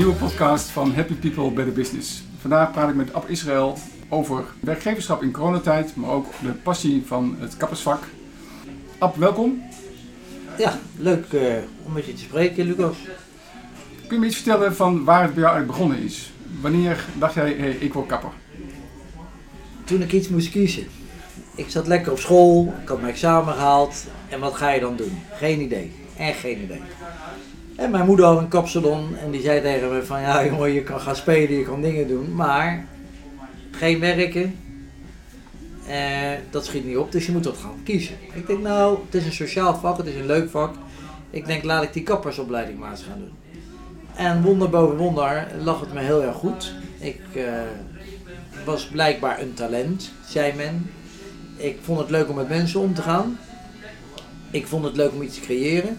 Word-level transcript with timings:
Nieuwe 0.00 0.14
podcast 0.14 0.68
van 0.68 0.94
Happy 0.94 1.14
People 1.14 1.50
Better 1.50 1.72
Business. 1.72 2.22
Vandaag 2.38 2.72
praat 2.72 2.88
ik 2.88 2.94
met 2.94 3.14
Ab 3.14 3.28
Israël 3.28 3.78
over 4.08 4.44
werkgeverschap 4.60 5.22
in 5.22 5.32
coronatijd, 5.32 5.96
maar 5.96 6.10
ook 6.10 6.26
de 6.42 6.52
passie 6.52 7.02
van 7.06 7.36
het 7.38 7.56
kappersvak. 7.56 8.02
Ab, 8.98 9.16
welkom. 9.16 9.62
Ja, 10.58 10.78
leuk 10.96 11.32
uh, 11.32 11.42
om 11.86 11.92
met 11.92 12.06
je 12.06 12.12
te 12.12 12.20
spreken, 12.20 12.64
Lucas. 12.64 12.96
Kun 14.06 14.16
je 14.16 14.18
me 14.18 14.26
iets 14.26 14.36
vertellen 14.36 14.74
van 14.74 15.04
waar 15.04 15.22
het 15.22 15.34
bij 15.34 15.42
jou 15.42 15.54
eigenlijk 15.54 15.78
begonnen 15.78 16.06
is? 16.06 16.32
Wanneer 16.60 17.04
dacht 17.18 17.34
jij, 17.34 17.52
hey, 17.52 17.70
ik 17.70 17.92
word 17.92 18.06
kapper? 18.06 18.32
Toen 19.84 20.02
ik 20.02 20.12
iets 20.12 20.28
moest 20.28 20.50
kiezen. 20.50 20.86
Ik 21.54 21.70
zat 21.70 21.86
lekker 21.86 22.12
op 22.12 22.18
school, 22.18 22.74
ik 22.82 22.88
had 22.88 23.00
mijn 23.00 23.12
examen 23.12 23.54
gehaald. 23.54 24.04
En 24.28 24.40
wat 24.40 24.54
ga 24.54 24.70
je 24.70 24.80
dan 24.80 24.96
doen? 24.96 25.22
Geen 25.32 25.60
idee. 25.60 25.92
Echt 26.16 26.38
geen 26.38 26.62
idee. 26.62 26.80
En 27.80 27.90
mijn 27.90 28.06
moeder 28.06 28.26
had 28.26 28.38
een 28.38 28.48
kapsalon 28.48 29.16
en 29.16 29.30
die 29.30 29.40
zei 29.40 29.60
tegen 29.60 29.92
me 29.92 30.02
van 30.04 30.20
ja 30.20 30.44
jongen, 30.44 30.72
je 30.72 30.82
kan 30.82 31.00
gaan 31.00 31.16
spelen, 31.16 31.58
je 31.58 31.64
kan 31.64 31.82
dingen 31.82 32.08
doen, 32.08 32.34
maar 32.34 32.86
geen 33.70 34.00
werken, 34.00 34.58
eh, 35.86 36.32
dat 36.50 36.64
schiet 36.64 36.84
niet 36.84 36.96
op, 36.96 37.12
dus 37.12 37.26
je 37.26 37.32
moet 37.32 37.44
wat 37.44 37.56
gaan 37.56 37.82
kiezen. 37.84 38.14
Ik 38.34 38.46
denk 38.46 38.62
nou, 38.62 38.98
het 39.04 39.14
is 39.14 39.24
een 39.24 39.32
sociaal 39.32 39.74
vak, 39.74 39.96
het 39.96 40.06
is 40.06 40.14
een 40.14 40.26
leuk 40.26 40.50
vak. 40.50 40.74
Ik 41.30 41.46
denk 41.46 41.64
laat 41.64 41.82
ik 41.82 41.92
die 41.92 42.02
kappersopleiding 42.02 42.78
maar 42.78 42.90
eens 42.90 43.02
gaan 43.02 43.18
doen. 43.18 43.32
En 44.14 44.42
wonder 44.42 44.70
boven 44.70 44.96
wonder 44.96 45.46
lag 45.62 45.80
het 45.80 45.92
me 45.92 46.00
heel 46.00 46.22
erg 46.22 46.36
goed. 46.36 46.72
Ik 46.98 47.20
uh, 47.34 47.44
was 48.64 48.86
blijkbaar 48.86 49.40
een 49.40 49.54
talent, 49.54 50.10
zei 50.26 50.52
men. 50.56 50.90
Ik 51.56 51.78
vond 51.82 51.98
het 51.98 52.10
leuk 52.10 52.28
om 52.28 52.36
met 52.36 52.48
mensen 52.48 52.80
om 52.80 52.94
te 52.94 53.02
gaan. 53.02 53.38
Ik 54.50 54.66
vond 54.66 54.84
het 54.84 54.96
leuk 54.96 55.12
om 55.12 55.22
iets 55.22 55.34
te 55.34 55.40
creëren. 55.40 55.98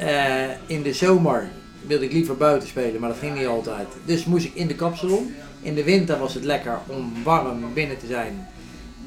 Uh, 0.00 0.44
in 0.66 0.82
de 0.82 0.92
zomer 0.92 1.48
wilde 1.86 2.04
ik 2.04 2.12
liever 2.12 2.36
buiten 2.36 2.68
spelen, 2.68 3.00
maar 3.00 3.08
dat 3.08 3.18
ging 3.18 3.36
niet 3.36 3.46
altijd. 3.46 3.88
Dus 4.04 4.24
moest 4.24 4.44
ik 4.44 4.54
in 4.54 4.66
de 4.66 4.74
kapsalon. 4.74 5.34
In 5.62 5.74
de 5.74 5.84
winter 5.84 6.18
was 6.18 6.34
het 6.34 6.44
lekker 6.44 6.78
om 6.86 7.12
warm 7.22 7.72
binnen 7.74 7.98
te 7.98 8.06
zijn. 8.06 8.48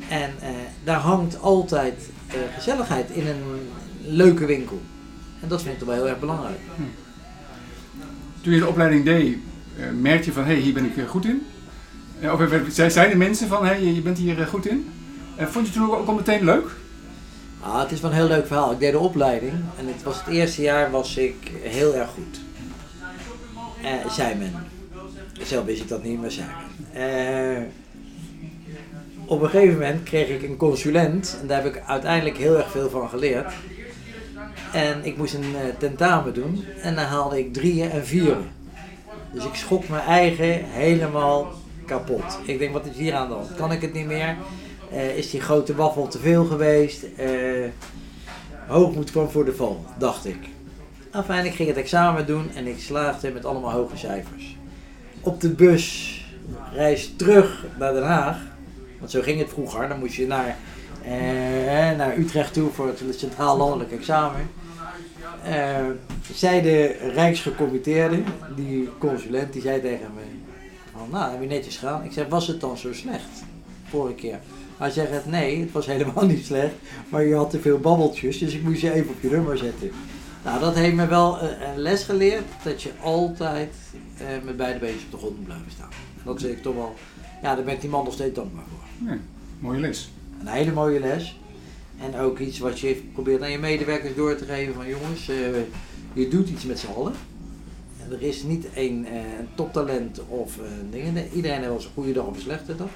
En 0.10 0.32
uh, 0.42 0.50
daar 0.84 1.00
hangt 1.00 1.42
altijd 1.42 2.10
uh, 2.28 2.34
gezelligheid 2.56 3.10
in 3.10 3.28
een 3.28 3.70
leuke 4.06 4.46
winkel. 4.46 4.82
En 5.42 5.48
dat 5.48 5.62
vind 5.62 5.74
ik 5.74 5.80
toch 5.80 5.88
wel 5.88 5.98
heel 5.98 6.08
erg 6.08 6.20
belangrijk. 6.20 6.60
Hm. 6.76 6.82
Toen 8.42 8.54
je 8.54 8.60
de 8.60 8.68
opleiding 8.68 9.06
deed, 9.06 9.38
merkte 10.02 10.26
je 10.26 10.34
van 10.34 10.44
hé, 10.44 10.54
hey, 10.54 10.62
hier 10.62 10.74
ben 10.74 10.86
ik 10.86 11.08
goed 11.08 11.26
in? 11.26 11.46
Of 12.32 12.42
zijn 12.92 13.18
mensen 13.18 13.48
van 13.48 13.66
hé, 13.66 13.74
hey, 13.74 13.94
je 13.94 14.02
bent 14.02 14.18
hier 14.18 14.48
goed 14.48 14.68
in? 14.68 14.90
vond 15.38 15.54
je 15.54 15.60
het 15.62 15.74
toen 15.74 15.92
ook 15.92 16.08
al 16.08 16.14
meteen 16.14 16.44
leuk? 16.44 16.70
Ah, 17.64 17.80
het 17.80 17.92
is 17.92 18.02
wel 18.02 18.10
een 18.10 18.16
heel 18.16 18.28
leuk 18.28 18.48
verhaal. 18.48 18.72
Ik 18.72 18.80
deed 18.80 18.92
de 18.92 19.00
opleiding 19.00 19.54
en 19.78 19.88
het 19.88 20.04
was 20.04 20.18
het 20.18 20.34
eerste 20.34 20.62
jaar 20.62 20.92
was 20.92 21.18
ik 21.18 21.52
heel 21.62 21.96
erg 21.96 22.10
goed. 22.10 22.40
Uh, 23.84 24.12
zei 24.12 24.36
men. 24.36 24.54
Zelf 25.42 25.66
wist 25.66 25.82
ik 25.82 25.88
dat 25.88 26.04
niet, 26.04 26.22
maar 26.22 26.32
zei 26.32 26.48
men. 26.94 27.58
Uh, 27.58 27.64
op 29.26 29.42
een 29.42 29.50
gegeven 29.50 29.74
moment 29.74 30.04
kreeg 30.04 30.30
ik 30.30 30.44
een 30.44 30.58
consulent 30.58 31.38
en 31.42 31.48
daar 31.48 31.64
heb 31.64 31.76
ik 31.76 31.84
uiteindelijk 31.86 32.38
heel 32.38 32.58
erg 32.58 32.72
veel 32.72 32.90
van 32.90 33.10
geleerd. 33.10 33.54
En 34.74 35.06
ik 35.06 35.18
moest 35.18 35.34
een 35.34 35.52
uh, 35.52 35.60
tentamen 35.78 36.34
doen 36.34 36.66
en 36.82 36.96
dan 36.96 37.06
haalde 37.06 37.40
ik 37.40 37.54
drieën 37.54 37.90
en 37.90 38.06
vieren. 38.06 38.52
Dus 39.34 39.46
ik 39.46 39.56
schok 39.56 39.88
mijn 39.88 40.04
eigen 40.04 40.64
helemaal 40.64 41.52
kapot. 41.86 42.40
Ik 42.46 42.60
denk, 42.60 42.74
wat 42.74 42.86
is 42.86 42.98
hier 42.98 43.14
aan 43.14 43.28
de 43.28 43.34
hand? 43.34 43.56
Kan 43.56 43.72
ik 43.72 43.82
het 43.82 43.94
niet 43.94 44.06
meer? 44.06 44.36
Uh, 44.94 45.18
is 45.18 45.30
die 45.30 45.42
grote 45.42 45.76
waffel 45.76 46.08
te 46.08 46.20
veel 46.20 46.46
geweest? 46.46 47.04
Uh, 47.20 47.68
hoogmoed 48.68 49.12
kwam 49.12 49.30
voor 49.30 49.46
de 49.46 49.56
val, 49.56 49.86
dacht 49.98 50.26
ik. 50.26 50.38
Enfin, 51.12 51.46
ik 51.46 51.54
ging 51.54 51.68
het 51.68 51.78
examen 51.78 52.26
doen 52.26 52.52
en 52.56 52.68
ik 52.68 52.80
slaagde 52.80 53.32
met 53.32 53.46
allemaal 53.46 53.72
hoge 53.72 53.98
cijfers. 53.98 54.58
Op 55.22 55.42
de 55.42 55.50
bus, 55.50 56.18
reis 56.74 57.14
terug 57.16 57.66
naar 57.80 57.94
Den 57.94 58.04
Haag, 58.04 58.38
want 59.00 59.12
zo 59.12 59.22
ging 59.22 59.40
het 59.40 59.50
vroeger, 59.50 59.88
dan 59.88 60.00
moest 60.00 60.16
je 60.16 60.28
naar, 60.28 60.58
uh, 61.06 61.98
naar 61.98 62.18
Utrecht 62.18 62.54
toe 62.54 62.72
voor 62.72 62.88
het 62.88 63.20
Centraal 63.20 63.58
Landelijk 63.58 63.92
Examen. 63.92 64.50
zei 66.34 66.62
de 66.62 66.86
Rijksgecommitteerde, 67.14 68.24
die 68.56 68.90
consulent, 68.98 69.54
die 69.54 69.62
zei 69.62 69.82
tegen 69.82 70.08
me, 70.16 70.22
nou, 71.12 71.32
heb 71.32 71.42
je 71.42 71.48
netjes 71.48 71.78
gedaan. 71.78 72.04
Ik 72.04 72.12
zei, 72.12 72.28
was 72.30 72.48
het 72.48 72.62
dan 72.62 72.78
zo 72.78 72.94
slecht, 72.94 73.44
vorige 73.90 74.16
keer? 74.16 74.40
Hij 74.78 74.90
zegt 74.90 75.26
nee, 75.26 75.60
het 75.60 75.72
was 75.72 75.86
helemaal 75.86 76.26
niet 76.34 76.46
slecht, 76.46 76.74
maar 77.10 77.24
je 77.24 77.36
had 77.36 77.50
te 77.50 77.60
veel 77.60 77.80
babbeltjes, 77.80 78.38
dus 78.38 78.54
ik 78.54 78.64
moest 78.64 78.82
je 78.82 78.92
even 78.92 79.10
op 79.10 79.22
je 79.22 79.30
nummer 79.30 79.58
zetten. 79.58 79.92
Nou, 80.44 80.60
dat 80.60 80.76
heeft 80.76 80.96
me 80.96 81.08
wel 81.08 81.42
een 81.42 81.78
les 81.78 82.04
geleerd, 82.04 82.44
dat 82.64 82.82
je 82.82 82.92
altijd 83.02 83.74
eh, 84.18 84.28
met 84.44 84.58
beide 84.58 84.80
benen 84.80 84.96
op 85.06 85.12
de 85.12 85.18
grond 85.18 85.36
moet 85.36 85.46
blijven 85.46 85.72
staan. 85.72 85.90
Dat 86.24 86.40
zeg 86.40 86.52
ik 86.52 86.62
toch 86.62 86.76
wel, 86.76 86.94
ja, 87.42 87.56
daar 87.56 87.64
ben 87.64 87.74
ik 87.74 87.82
die 87.82 87.90
man 87.90 88.04
nog 88.04 88.14
steeds 88.14 88.36
dankbaar 88.36 88.64
voor. 88.70 89.08
Nee, 89.08 89.18
mooie 89.60 89.80
les. 89.80 90.12
Een 90.40 90.48
hele 90.48 90.72
mooie 90.72 91.00
les. 91.00 91.40
En 92.00 92.20
ook 92.20 92.40
iets 92.40 92.60
wat 92.60 92.80
je 92.80 93.02
probeert 93.14 93.42
aan 93.42 93.52
je 93.52 93.58
medewerkers 93.58 94.16
door 94.16 94.36
te 94.36 94.46
geven 94.46 94.74
van 94.74 94.88
jongens, 94.88 95.30
uh, 95.30 95.36
je 96.14 96.28
doet 96.28 96.50
iets 96.50 96.66
met 96.66 96.80
z'n 96.80 96.92
allen. 96.96 97.14
En 98.04 98.12
er 98.12 98.22
is 98.22 98.44
niet 98.44 98.68
één 98.74 99.06
uh, 99.06 99.20
toptalent 99.56 100.22
of 100.28 100.60
dingen. 100.90 101.28
Iedereen 101.34 101.58
heeft 101.58 101.68
wel 101.68 101.76
eens 101.76 101.86
een 101.86 101.92
goede 101.94 102.14
dag 102.14 102.26
of 102.26 102.36
een 102.36 102.42
slechte 102.42 102.76
dag. 102.76 102.90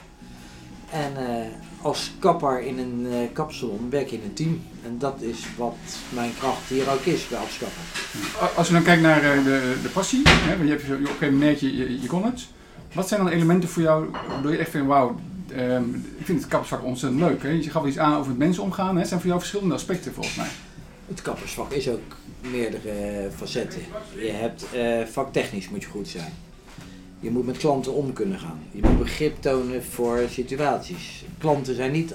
En 0.92 1.12
uh, 1.20 1.46
als 1.82 2.12
kapper 2.20 2.62
in 2.62 2.78
een 2.78 3.06
uh, 3.06 3.18
kapsalon 3.34 3.90
werk 3.90 4.10
je 4.10 4.16
in 4.16 4.24
een 4.24 4.34
team. 4.34 4.62
En 4.84 4.98
dat 4.98 5.22
is 5.22 5.46
wat 5.58 5.76
mijn 6.10 6.32
kracht 6.40 6.70
hier 6.70 6.92
ook 6.92 7.02
is 7.02 7.28
bij 7.28 7.40
afschappen. 7.40 7.82
Als 8.56 8.68
je 8.68 8.74
dan 8.74 8.84
kijkt 8.84 9.02
naar 9.02 9.38
uh, 9.38 9.44
de, 9.44 9.76
de 9.82 9.90
passie, 9.90 10.22
hè, 10.30 10.58
want 10.58 10.70
je 10.70 10.76
hebt 10.76 10.84
op 10.84 10.90
een 10.90 11.08
gegeven 11.08 11.34
moment 11.34 11.60
je, 11.60 12.02
je 12.02 12.08
kon 12.08 12.24
het. 12.24 12.48
Wat 12.94 13.08
zijn 13.08 13.24
dan 13.24 13.30
elementen 13.30 13.70
voor 13.70 13.82
jou 13.82 14.08
waardoor 14.28 14.52
je 14.52 14.58
echt 14.58 14.70
vindt, 14.70 14.88
wauw, 14.88 15.16
um, 15.58 16.06
ik 16.18 16.26
vind 16.26 16.40
het 16.40 16.48
kappersvak 16.50 16.84
ontzettend 16.84 17.22
leuk. 17.22 17.44
Hè? 17.44 17.50
Je 17.50 17.70
gaf 17.70 17.86
iets 17.86 17.98
aan 17.98 18.18
over 18.18 18.30
het 18.30 18.38
mensen 18.38 18.64
omgaan. 18.64 18.94
Hè? 18.94 19.00
Het 19.00 19.08
zijn 19.08 19.20
voor 19.20 19.30
jou 19.30 19.42
verschillende 19.42 19.76
aspecten 19.76 20.14
volgens 20.14 20.36
mij. 20.36 20.50
Het 21.08 21.22
kappersvak 21.22 21.72
is 21.72 21.90
ook 21.90 22.16
meerdere 22.52 23.30
facetten. 23.36 23.82
Je 24.16 24.32
hebt 24.32 24.66
vaktechnisch 25.12 25.70
moet 25.70 25.82
je 25.82 25.90
goed 25.90 26.08
zijn. 26.08 26.34
Je 27.20 27.30
moet 27.30 27.46
met 27.46 27.58
klanten 27.58 27.94
om 27.94 28.14
kunnen 28.14 28.40
gaan. 28.40 28.60
Je 28.72 28.82
moet 28.82 28.98
begrip 28.98 29.42
tonen 29.42 29.84
voor 29.84 30.20
situaties. 30.30 31.26
Klanten 31.38 31.76
zijn 31.76 31.92
niet 31.92 32.14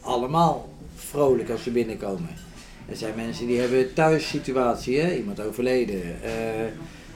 allemaal 0.00 0.68
vrolijk 0.94 1.50
als 1.50 1.62
ze 1.62 1.70
binnenkomen. 1.70 2.28
Er 2.88 2.96
zijn 2.96 3.14
mensen 3.16 3.46
die 3.46 3.58
hebben 3.58 3.94
thuis 3.94 4.28
situatie, 4.28 5.16
iemand 5.16 5.40
overleden. 5.40 6.00
Uh, 6.00 6.64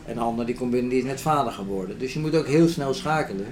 een 0.07 0.19
ander 0.19 0.47
die 0.47 0.55
komt 0.55 0.71
binnen 0.71 0.91
die 0.91 0.99
is 0.99 1.05
net 1.05 1.21
vader 1.21 1.53
geworden. 1.53 1.99
Dus 1.99 2.13
je 2.13 2.19
moet 2.19 2.37
ook 2.37 2.47
heel 2.47 2.69
snel 2.69 2.95
schakelen. 2.95 3.47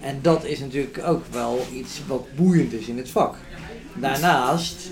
En 0.00 0.18
dat 0.22 0.44
is 0.44 0.58
natuurlijk 0.58 1.00
ook 1.06 1.24
wel 1.30 1.66
iets 1.74 2.00
wat 2.06 2.26
boeiend 2.36 2.72
is 2.72 2.86
in 2.86 2.96
het 2.96 3.10
vak. 3.10 3.36
Daarnaast 3.94 4.90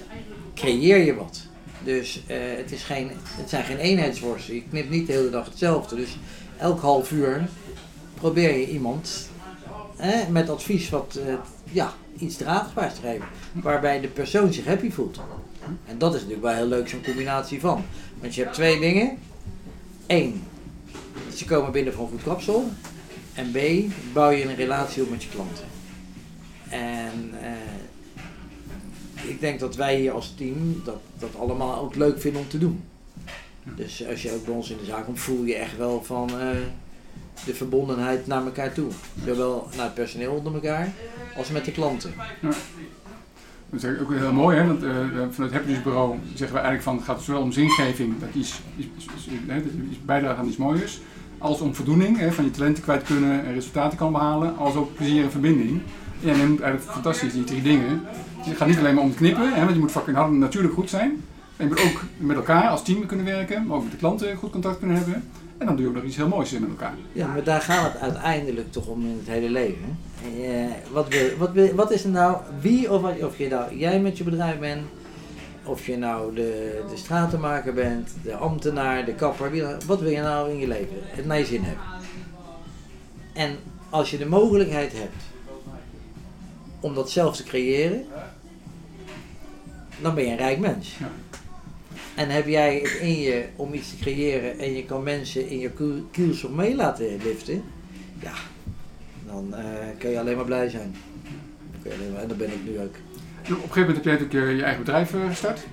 creëer 0.55 1.05
je 1.05 1.15
wat. 1.15 1.41
Dus 1.85 2.23
uh, 2.31 2.37
het, 2.57 2.73
is 2.73 2.83
geen, 2.83 3.11
het 3.13 3.49
zijn 3.49 3.65
geen 3.65 3.79
eenheidsworsten. 3.79 4.55
Je 4.55 4.63
knipt 4.71 4.91
niet 4.91 5.07
de 5.07 5.13
hele 5.13 5.31
dag 5.31 5.45
hetzelfde. 5.45 5.97
Dus 5.97 6.17
elk 6.59 6.81
half 6.81 7.11
uur 7.11 7.49
probeer 8.21 8.59
je 8.59 8.69
iemand 8.69 9.29
hè, 9.97 10.31
met 10.31 10.51
advies 10.51 10.89
wat 10.89 11.19
uh, 11.27 11.35
ja, 11.73 11.93
iets 12.19 12.37
draagbaars 12.37 12.95
te 12.95 13.01
geven. 13.01 13.27
Waarbij 13.53 14.01
de 14.01 14.09
persoon 14.09 14.53
zich 14.53 14.65
happy 14.65 14.91
voelt. 14.91 15.21
En 15.87 15.99
dat 15.99 16.15
is 16.15 16.21
natuurlijk 16.21 16.47
wel 16.47 16.57
heel 16.57 16.67
leuk, 16.67 16.89
zo'n 16.89 17.05
combinatie 17.05 17.61
van. 17.61 17.85
Want 18.21 18.35
je 18.35 18.43
hebt 18.43 18.55
twee 18.55 18.81
dingen. 18.81 19.19
Eén, 20.07 20.43
ze 21.35 21.45
komen 21.45 21.73
binnen 21.73 21.93
voor 21.93 22.05
een 22.05 22.11
goed 22.11 22.23
kapsel. 22.23 22.71
En 23.35 23.51
B, 23.51 23.59
bouw 24.13 24.31
je 24.31 24.45
een 24.45 24.55
relatie 24.55 25.03
op 25.03 25.11
met 25.11 25.23
je 25.23 25.29
klanten. 25.29 25.65
En 26.69 27.33
uh, 27.43 29.31
ik 29.31 29.41
denk 29.41 29.61
dat 29.61 29.77
wij 29.77 29.97
hier 29.97 30.13
als 30.13 30.35
team 30.37 30.83
dat, 30.85 31.01
dat 31.19 31.37
allemaal 31.39 31.81
ook 31.81 31.95
leuk 31.95 32.21
vinden 32.21 32.41
om 32.41 32.49
te 32.49 32.59
doen. 32.59 32.85
Dus 33.77 34.07
als 34.09 34.23
je 34.23 34.33
ook 34.33 34.45
bij 34.45 34.55
ons 34.55 34.71
in 34.71 34.77
de 34.79 34.85
zaak 34.85 35.05
komt, 35.05 35.21
voel 35.21 35.45
je 35.45 35.55
echt 35.55 35.77
wel 35.77 36.03
van... 36.05 36.31
Uh, 36.31 36.49
de 37.45 37.55
verbondenheid 37.55 38.27
naar 38.27 38.45
elkaar 38.45 38.73
toe. 38.73 38.91
Zowel 39.25 39.69
naar 39.77 39.85
het 39.85 39.95
personeel 39.95 40.33
onder 40.33 40.55
elkaar 40.55 40.93
als 41.37 41.51
met 41.51 41.65
de 41.65 41.73
klanten. 41.73 42.15
Ja. 42.41 42.51
Dat 43.71 43.83
is 43.83 44.01
ook 44.01 44.13
heel 44.13 44.33
mooi, 44.33 44.57
hè? 44.57 44.67
want 44.67 44.83
uh, 44.83 44.91
vanuit 45.31 45.53
het 45.53 45.83
Bureau 45.83 46.19
zeggen 46.35 46.57
we 46.57 46.63
eigenlijk 46.63 46.83
van 46.83 46.97
het 46.97 47.05
gaat 47.05 47.23
zowel 47.23 47.43
om 47.43 47.53
zingeving, 47.53 48.15
dat 48.21 48.29
iets, 48.35 48.61
iets, 48.79 49.07
iets 49.91 50.05
bijdragen 50.05 50.39
aan 50.39 50.49
iets 50.49 50.57
moois, 50.57 51.01
als 51.39 51.61
om 51.61 51.75
voldoening, 51.75 52.19
hè, 52.19 52.33
van 52.33 52.45
je 52.45 52.51
talenten 52.51 52.83
kwijt 52.83 53.03
kunnen 53.03 53.45
en 53.45 53.55
resultaten 53.55 53.99
kan 53.99 54.13
behalen, 54.13 54.57
als 54.57 54.75
ook 54.75 54.95
plezier 54.95 55.23
en 55.23 55.31
verbinding. 55.31 55.81
Ja, 56.21 56.33
en 56.33 56.39
neemt 56.39 56.61
eigenlijk 56.61 56.93
fantastisch 56.93 57.33
die 57.33 57.45
drie 57.45 57.63
dingen. 57.63 58.01
Het 58.37 58.57
gaat 58.57 58.69
niet 58.69 58.79
alleen 58.79 58.95
maar 58.95 59.05
om 59.05 59.15
knippen, 59.15 59.53
hè, 59.53 59.61
want 59.61 59.75
je 59.75 59.81
moet 59.81 59.91
fucking 59.91 60.39
natuurlijk 60.39 60.75
goed 60.75 60.91
zijn. 60.91 61.23
En 61.57 61.69
je 61.69 61.75
moet 61.75 61.83
ook 61.83 62.03
met 62.17 62.37
elkaar 62.37 62.69
als 62.69 62.85
team 62.85 63.07
kunnen 63.07 63.27
werken, 63.27 63.67
maar 63.67 63.77
ook 63.77 63.83
met 63.83 63.93
de 63.93 63.99
klanten 63.99 64.37
goed 64.37 64.51
contact 64.51 64.79
kunnen 64.79 64.97
hebben. 64.97 65.25
En 65.59 65.67
dan 65.67 65.77
doe 65.77 65.85
je 65.85 65.89
ook 65.89 65.95
nog 65.95 66.05
iets 66.05 66.17
heel 66.17 66.29
moois 66.29 66.51
met 66.51 66.69
elkaar. 66.69 66.95
Ja, 67.13 67.27
maar 67.27 67.45
daar 67.45 67.61
gaat 67.61 67.93
het 67.93 68.03
uiteindelijk 68.03 68.73
toch 68.73 68.87
om 68.87 69.01
in 69.01 69.17
het 69.19 69.27
hele 69.27 69.51
leven. 69.51 69.99
Uh, 70.37 70.67
wat, 70.93 71.09
wil, 71.09 71.37
wat, 71.39 71.53
wil, 71.53 71.75
wat 71.75 71.91
is 71.91 72.05
er 72.05 72.11
nou, 72.11 72.37
wie 72.61 72.93
of, 72.93 73.01
wat, 73.01 73.23
of 73.23 73.39
je 73.39 73.49
nou, 73.49 73.77
jij 73.77 74.01
met 74.01 74.19
je 74.19 74.25
bedrijf 74.25 74.59
bent, 74.59 74.83
of 75.65 75.87
je 75.87 75.97
nou 75.97 76.35
de, 76.35 76.83
de 76.91 76.97
stratenmaker 76.97 77.75
bent, 77.75 78.11
de 78.23 78.35
ambtenaar, 78.35 79.05
de 79.05 79.15
kapper, 79.15 79.51
wie 79.51 79.63
wat 79.87 80.01
wil 80.01 80.11
je 80.11 80.21
nou 80.21 80.51
in 80.51 80.59
je 80.59 80.69
leven? 80.69 80.97
Het 81.01 81.27
naar 81.27 81.39
je 81.39 81.45
zin 81.45 81.63
hebben. 81.63 81.85
En 83.33 83.57
als 83.91 84.11
je 84.11 84.19
de 84.19 84.27
mogelijkheid 84.27 84.93
hebt 84.93 85.23
om 86.81 86.95
dat 86.95 87.11
zelf 87.11 87.37
te 87.37 87.45
creëren, 87.45 88.05
dan 90.01 90.15
ben 90.15 90.25
je 90.25 90.31
een 90.31 90.37
rijk 90.37 90.59
mens. 90.59 90.97
Ja. 90.99 91.11
En 92.17 92.31
heb 92.31 92.47
jij 92.47 92.75
het 92.75 92.93
in 93.01 93.21
je 93.21 93.45
om 93.57 93.75
iets 93.75 93.91
te 93.91 93.97
creëren 93.97 94.59
en 94.59 94.73
je 94.73 94.85
kan 94.85 95.03
mensen 95.03 95.49
in 95.49 95.59
je 95.59 95.71
kiel- 95.71 96.07
kielzog 96.11 96.51
mee 96.51 96.75
laten 96.75 97.07
liften, 97.23 97.63
ja, 98.23 98.33
dan 99.27 99.55
eh, 99.55 99.65
kun 99.99 100.11
je 100.11 100.21
alleen 100.21 100.37
maar 100.37 100.45
blij 100.45 100.69
zijn. 100.69 100.95
Dan 101.73 101.81
kun 101.83 101.91
je 101.91 101.97
alleen 101.97 102.13
maar, 102.13 102.23
en 102.23 102.29
dat 102.29 102.39
ben 102.39 102.53
ik 102.53 102.65
nu 102.65 102.81
ook. 102.81 102.85
Op 102.85 103.49
een 103.49 103.57
gegeven 103.57 103.81
moment 103.81 103.97
heb 103.97 104.05
jij 104.05 104.13
natuurlijk 104.13 104.51
eh, 104.51 104.57
je 104.57 104.63
eigen 104.63 104.85
bedrijf 104.85 105.15
eh, 105.15 105.29
gestart. 105.29 105.67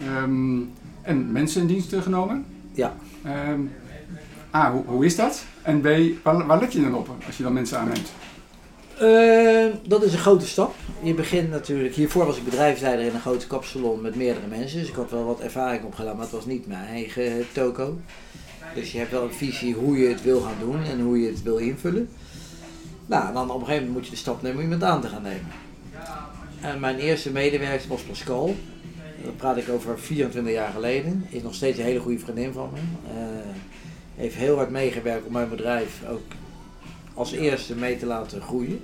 Ehm, 0.00 0.60
en 1.02 1.32
mensen 1.32 1.60
in 1.60 1.66
dienst 1.66 1.94
genomen. 1.94 2.44
Ja. 2.72 2.96
Ehm, 3.22 3.60
A, 4.54 4.72
hoe, 4.72 4.84
hoe 4.86 5.04
is 5.04 5.16
dat? 5.16 5.44
En 5.62 5.80
B, 5.80 5.88
waar, 6.22 6.46
waar 6.46 6.60
let 6.60 6.72
je 6.72 6.80
dan 6.80 6.94
op 6.94 7.10
als 7.26 7.36
je 7.36 7.42
dan 7.42 7.52
mensen 7.52 7.78
aanneemt? 7.78 8.12
Eh, 8.98 9.66
dat 9.88 10.02
is 10.02 10.12
een 10.12 10.18
grote 10.18 10.46
stap. 10.46 10.74
Je 11.02 11.14
begint 11.14 11.50
natuurlijk, 11.50 11.94
hiervoor 11.94 12.26
was 12.26 12.36
ik 12.36 12.44
bedrijfsleider 12.44 13.06
in 13.06 13.14
een 13.14 13.20
grote 13.20 13.46
kapsalon 13.46 14.00
met 14.00 14.14
meerdere 14.14 14.46
mensen. 14.46 14.78
Dus 14.78 14.88
ik 14.88 14.94
had 14.94 15.10
wel 15.10 15.24
wat 15.24 15.40
ervaring 15.40 15.84
opgedaan, 15.84 16.14
maar 16.14 16.24
het 16.24 16.34
was 16.34 16.46
niet 16.46 16.66
mijn 16.66 16.86
eigen 16.86 17.46
toko. 17.52 17.98
Dus 18.74 18.92
je 18.92 18.98
hebt 18.98 19.10
wel 19.10 19.22
een 19.22 19.32
visie 19.32 19.74
hoe 19.74 19.98
je 19.98 20.08
het 20.08 20.22
wil 20.22 20.40
gaan 20.40 20.56
doen 20.60 20.82
en 20.82 21.00
hoe 21.00 21.20
je 21.20 21.28
het 21.28 21.42
wil 21.42 21.56
invullen. 21.56 22.08
Nou, 23.06 23.32
dan 23.32 23.50
op 23.50 23.60
een 23.60 23.66
gegeven 23.66 23.86
moment 23.86 23.94
moet 23.94 24.04
je 24.04 24.10
de 24.10 24.16
stap 24.16 24.42
nemen 24.42 24.56
om 24.58 24.62
iemand 24.62 24.82
aan 24.82 25.00
te 25.00 25.08
gaan 25.08 25.22
nemen. 25.22 25.48
En 26.60 26.80
mijn 26.80 26.98
eerste 26.98 27.30
medewerker 27.30 27.88
was 27.88 28.02
Pascal. 28.02 28.54
Dat 29.24 29.36
praat 29.36 29.56
ik 29.56 29.68
over 29.68 29.98
24 29.98 30.52
jaar 30.52 30.72
geleden. 30.72 31.26
Is 31.30 31.42
nog 31.42 31.54
steeds 31.54 31.78
een 31.78 31.84
hele 31.84 32.00
goede 32.00 32.18
vriendin 32.18 32.52
van 32.52 32.70
me. 32.72 32.78
Eh, 33.08 33.46
heeft 34.16 34.34
heel 34.34 34.56
hard 34.56 34.70
meegewerkt 34.70 35.26
om 35.26 35.32
mijn 35.32 35.48
bedrijf 35.48 36.02
ook 36.10 36.22
als 37.14 37.32
eerste 37.32 37.74
mee 37.74 37.96
te 37.98 38.06
laten 38.06 38.40
groeien. 38.42 38.80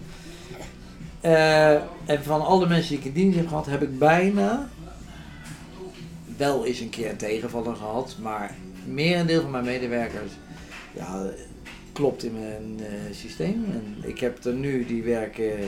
Eh, 1.21 1.73
en 2.05 2.23
van 2.23 2.41
alle 2.47 2.67
mensen 2.69 2.89
die 2.89 2.99
ik 2.99 3.05
in 3.05 3.13
dienst 3.13 3.39
heb 3.39 3.49
gehad, 3.49 3.67
heb 3.67 3.83
ik 3.83 3.99
bijna 3.99 4.69
wel 6.37 6.65
eens 6.65 6.81
een 6.81 6.91
keer 6.91 7.11
een 7.11 7.17
tegenvaller 7.17 7.77
gehad. 7.77 8.17
Maar 8.23 8.55
merendeel 8.87 9.41
van 9.41 9.51
mijn 9.51 9.65
medewerkers 9.65 10.33
ja, 10.95 11.27
klopt 11.93 12.25
in 12.25 12.33
mijn 12.33 12.81
eh, 12.81 13.15
systeem. 13.15 13.65
En 13.73 14.09
ik 14.09 14.19
heb 14.21 14.45
er 14.45 14.53
nu 14.55 14.87
die 14.87 15.03
werken 15.03 15.59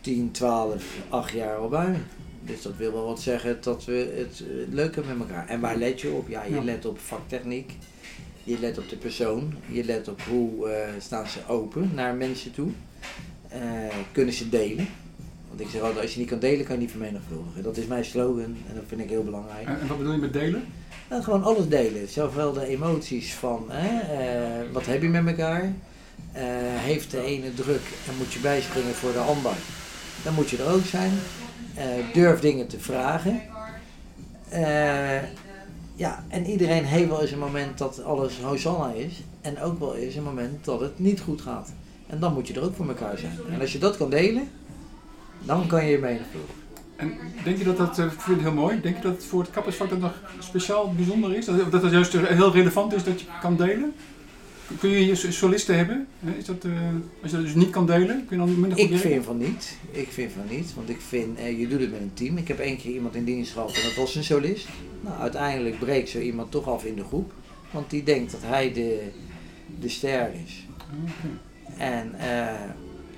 10, 0.00 0.30
12, 0.30 0.84
8 1.08 1.32
jaar 1.32 1.56
al 1.56 1.68
bij. 1.68 1.94
Dus 2.42 2.62
dat 2.62 2.76
wil 2.76 2.92
wel 2.92 3.04
wat 3.06 3.20
zeggen 3.20 3.58
dat 3.60 3.84
we 3.84 4.12
het 4.16 4.40
eh, 4.40 4.72
leuk 4.74 4.94
hebben 4.94 5.18
met 5.18 5.28
elkaar. 5.28 5.48
En 5.48 5.60
waar 5.60 5.76
let 5.76 6.00
je 6.00 6.10
op? 6.10 6.28
Ja, 6.28 6.44
je 6.44 6.54
Ja. 6.54 6.62
let 6.62 6.86
op 6.86 6.98
vaktechniek. 6.98 7.72
Je 8.48 8.58
let 8.60 8.78
op 8.78 8.88
de 8.88 8.96
persoon. 8.96 9.54
Je 9.66 9.84
let 9.84 10.08
op 10.08 10.20
hoe 10.20 10.68
eh, 10.68 10.88
staan 11.00 11.26
ze 11.26 11.38
open 11.48 11.90
naar 11.94 12.14
mensen 12.14 12.52
toe. 12.52 12.70
Eh, 13.48 13.60
kunnen 14.12 14.34
ze 14.34 14.48
delen? 14.48 14.88
Want 15.48 15.60
ik 15.60 15.68
zeg 15.68 15.80
altijd, 15.80 16.02
als 16.02 16.12
je 16.12 16.18
niet 16.18 16.28
kan 16.28 16.38
delen, 16.38 16.64
kan 16.64 16.74
je 16.74 16.80
niet 16.80 16.90
vermenigvuldigen. 16.90 17.62
Dat 17.62 17.76
is 17.76 17.86
mijn 17.86 18.04
slogan 18.04 18.56
en 18.68 18.74
dat 18.74 18.84
vind 18.86 19.00
ik 19.00 19.08
heel 19.08 19.24
belangrijk. 19.24 19.66
En, 19.66 19.80
en 19.80 19.86
wat 19.86 19.98
bedoel 19.98 20.12
je 20.12 20.18
met 20.18 20.32
delen? 20.32 20.64
Nou, 21.08 21.22
gewoon 21.22 21.44
alles 21.44 21.68
delen. 21.68 22.08
Zowel 22.08 22.52
de 22.52 22.66
emoties 22.66 23.34
van 23.34 23.64
hè, 23.68 23.98
eh, 23.98 24.72
wat 24.72 24.86
heb 24.86 25.02
je 25.02 25.08
met 25.08 25.26
elkaar. 25.26 25.72
Heeft 26.78 27.10
de 27.10 27.22
ene 27.22 27.54
druk 27.54 27.82
en 28.08 28.16
moet 28.18 28.32
je 28.32 28.40
bijspringen 28.40 28.94
voor 28.94 29.12
de 29.12 29.18
ander. 29.18 29.54
Dan 30.24 30.34
moet 30.34 30.50
je 30.50 30.56
er 30.56 30.72
ook 30.72 30.84
zijn. 30.84 31.12
Durf 32.12 32.40
dingen 32.40 32.66
te 32.66 32.80
vragen. 32.80 33.40
Ja, 35.98 36.24
en 36.28 36.46
iedereen 36.46 36.84
heeft 36.84 37.08
wel 37.08 37.20
eens 37.20 37.30
een 37.30 37.38
moment 37.38 37.78
dat 37.78 38.02
alles 38.04 38.40
hosanna 38.40 38.92
is. 38.92 39.22
En 39.40 39.60
ook 39.60 39.78
wel 39.78 39.94
eens 39.94 40.14
een 40.14 40.22
moment 40.22 40.64
dat 40.64 40.80
het 40.80 40.98
niet 40.98 41.20
goed 41.20 41.40
gaat. 41.40 41.72
En 42.06 42.20
dan 42.20 42.32
moet 42.32 42.48
je 42.48 42.54
er 42.54 42.62
ook 42.62 42.74
voor 42.74 42.88
elkaar 42.88 43.18
zijn. 43.18 43.38
En 43.50 43.60
als 43.60 43.72
je 43.72 43.78
dat 43.78 43.96
kan 43.96 44.10
delen, 44.10 44.48
dan 45.42 45.66
kan 45.66 45.84
je 45.84 45.90
je 45.90 45.98
menigvuldigen. 45.98 46.54
En 46.96 47.12
denk 47.44 47.58
je 47.58 47.64
dat 47.64 47.76
dat, 47.76 47.98
eh, 47.98 48.04
ik 48.04 48.10
vind 48.10 48.36
het 48.36 48.46
heel 48.46 48.60
mooi, 48.60 48.80
denk 48.80 48.96
je 48.96 49.02
dat 49.02 49.12
het 49.12 49.24
voor 49.24 49.40
het 49.40 49.50
kappersvak 49.50 49.90
dat 49.90 49.98
nog 49.98 50.12
speciaal 50.38 50.92
bijzonder 50.92 51.34
is? 51.34 51.44
Dat, 51.44 51.70
dat 51.70 51.90
juist 51.90 52.12
heel 52.12 52.52
relevant 52.52 52.92
is 52.92 53.04
dat 53.04 53.20
je 53.20 53.26
kan 53.40 53.56
delen? 53.56 53.94
Kun 54.76 54.90
je 54.90 54.96
hier 54.96 55.16
solisten 55.16 55.76
hebben? 55.76 56.08
Is 56.38 56.44
dat, 56.44 56.64
eh, 56.64 56.72
als 57.22 57.30
je 57.30 57.36
dat 57.36 57.46
dus 57.46 57.54
niet 57.54 57.70
kan 57.70 57.86
delen, 57.86 58.26
kun 58.26 58.40
je 58.40 58.46
dan 58.46 58.60
minder 58.60 58.78
goed 58.78 58.90
Ik 58.90 58.98
vind 58.98 59.24
van 59.24 59.38
niet. 59.38 59.76
Ik 59.90 60.08
vind 60.10 60.32
van 60.32 60.56
niet. 60.56 60.74
Want 60.74 60.88
ik 60.88 61.00
vind, 61.00 61.38
eh, 61.38 61.58
je 61.58 61.68
doet 61.68 61.80
het 61.80 61.90
met 61.90 62.00
een 62.00 62.14
team. 62.14 62.36
Ik 62.36 62.48
heb 62.48 62.58
één 62.58 62.76
keer 62.76 62.92
iemand 62.92 63.14
in 63.14 63.24
dienst 63.24 63.52
gehad 63.52 63.76
en 63.76 63.82
dat 63.82 63.94
was 63.94 64.14
een 64.14 64.24
solist. 64.24 64.68
Nou, 65.00 65.20
uiteindelijk 65.20 65.78
breekt 65.78 66.08
zo 66.08 66.18
iemand 66.18 66.50
toch 66.50 66.68
af 66.68 66.84
in 66.84 66.94
de 66.94 67.04
groep. 67.04 67.32
Want 67.70 67.90
die 67.90 68.02
denkt 68.02 68.32
dat 68.32 68.40
hij 68.44 68.72
de, 68.72 69.02
de 69.80 69.88
ster 69.88 70.30
is. 70.46 70.66
En 71.76 72.14
eh, 72.18 72.54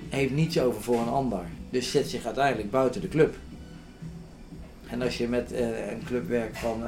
heeft 0.09 0.33
niets 0.33 0.59
over 0.59 0.81
voor 0.81 0.99
een 0.99 1.07
ander. 1.07 1.43
Dus 1.69 1.91
zet 1.91 2.09
zich 2.09 2.25
uiteindelijk 2.25 2.71
buiten 2.71 3.01
de 3.01 3.07
club. 3.07 3.35
En 4.87 5.01
als 5.01 5.17
je 5.17 5.27
met 5.27 5.51
een 5.51 6.03
club 6.05 6.27
werkt 6.27 6.57
van 6.57 6.83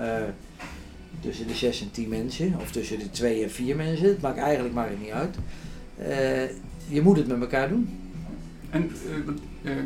tussen 1.23 1.47
de 1.47 1.53
6 1.53 1.81
en 1.81 1.91
10 1.91 2.09
mensen, 2.09 2.55
of 2.61 2.71
tussen 2.71 2.99
de 2.99 3.09
2 3.09 3.43
en 3.43 3.51
4 3.51 3.75
mensen, 3.75 4.07
het 4.07 4.21
maakt 4.21 4.37
eigenlijk 4.37 4.73
maar 4.73 4.89
niet 4.99 5.11
uit. 5.11 5.35
Eh, 5.97 6.49
je 6.87 7.01
moet 7.01 7.17
het 7.17 7.27
met 7.27 7.41
elkaar 7.41 7.69
doen. 7.69 7.99
En 8.69 8.91
eh, 9.63 9.71
eh, 9.71 9.83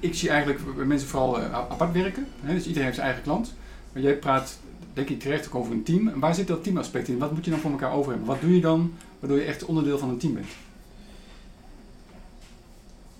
ik 0.00 0.14
zie 0.14 0.28
eigenlijk 0.28 0.86
mensen 0.86 1.08
vooral 1.08 1.38
apart 1.40 1.92
werken. 1.92 2.26
Hè? 2.40 2.54
Dus 2.54 2.62
iedereen 2.62 2.84
heeft 2.84 2.94
zijn 2.94 3.06
eigen 3.06 3.24
klant. 3.24 3.54
Maar 3.92 4.02
jij 4.02 4.16
praat, 4.16 4.58
denk 4.92 5.08
ik, 5.08 5.20
terecht 5.20 5.46
ook 5.46 5.54
over 5.54 5.72
een 5.72 5.82
team. 5.82 6.08
En 6.08 6.18
waar 6.18 6.34
zit 6.34 6.46
dat 6.46 6.64
teamaspect 6.64 7.08
in? 7.08 7.18
Wat 7.18 7.32
moet 7.32 7.44
je 7.44 7.50
dan 7.50 7.60
voor 7.60 7.70
elkaar 7.70 7.92
over 7.92 8.10
hebben? 8.10 8.28
Wat 8.28 8.40
doe 8.40 8.54
je 8.54 8.60
dan 8.60 8.94
waardoor 9.18 9.38
je 9.38 9.44
echt 9.44 9.64
onderdeel 9.64 9.98
van 9.98 10.08
een 10.08 10.18
team 10.18 10.34
bent? 10.34 10.46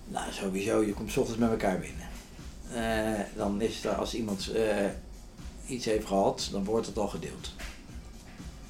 Nou, 0.08 0.32
sowieso, 0.32 0.82
je 0.82 0.92
komt 0.92 1.10
's 1.10 1.16
ochtends 1.16 1.40
met 1.40 1.50
elkaar 1.50 1.78
binnen. 1.78 2.06
Dan 3.36 3.60
is 3.60 3.84
er, 3.84 3.94
als 3.94 4.14
iemand 4.14 4.50
iets 5.68 5.84
heeft 5.84 6.06
gehad, 6.06 6.48
dan 6.52 6.64
wordt 6.64 6.86
het 6.86 6.98
al 6.98 7.08
gedeeld. 7.08 7.52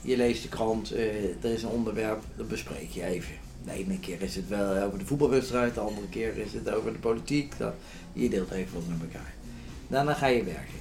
Je 0.00 0.16
leest 0.16 0.42
de 0.42 0.48
krant, 0.48 0.92
eh, 0.92 1.44
er 1.44 1.52
is 1.52 1.62
een 1.62 1.68
onderwerp, 1.68 2.22
dat 2.36 2.48
bespreek 2.48 2.90
je 2.90 3.04
even. 3.04 3.34
De 3.64 3.72
ene 3.72 4.00
keer 4.00 4.22
is 4.22 4.34
het 4.34 4.48
wel 4.48 4.82
over 4.82 4.98
de 4.98 5.06
voetbalwedstrijd, 5.06 5.74
de 5.74 5.80
andere 5.80 6.08
keer 6.08 6.36
is 6.36 6.52
het 6.52 6.70
over 6.70 6.92
de 6.92 6.98
politiek. 6.98 7.58
Dat, 7.58 7.74
je 8.12 8.28
deelt 8.28 8.50
even 8.50 8.74
wat 8.74 8.82
met 8.88 9.00
elkaar. 9.00 9.34
Daarna 9.88 10.14
ga 10.14 10.26
je 10.26 10.44
werken. 10.44 10.78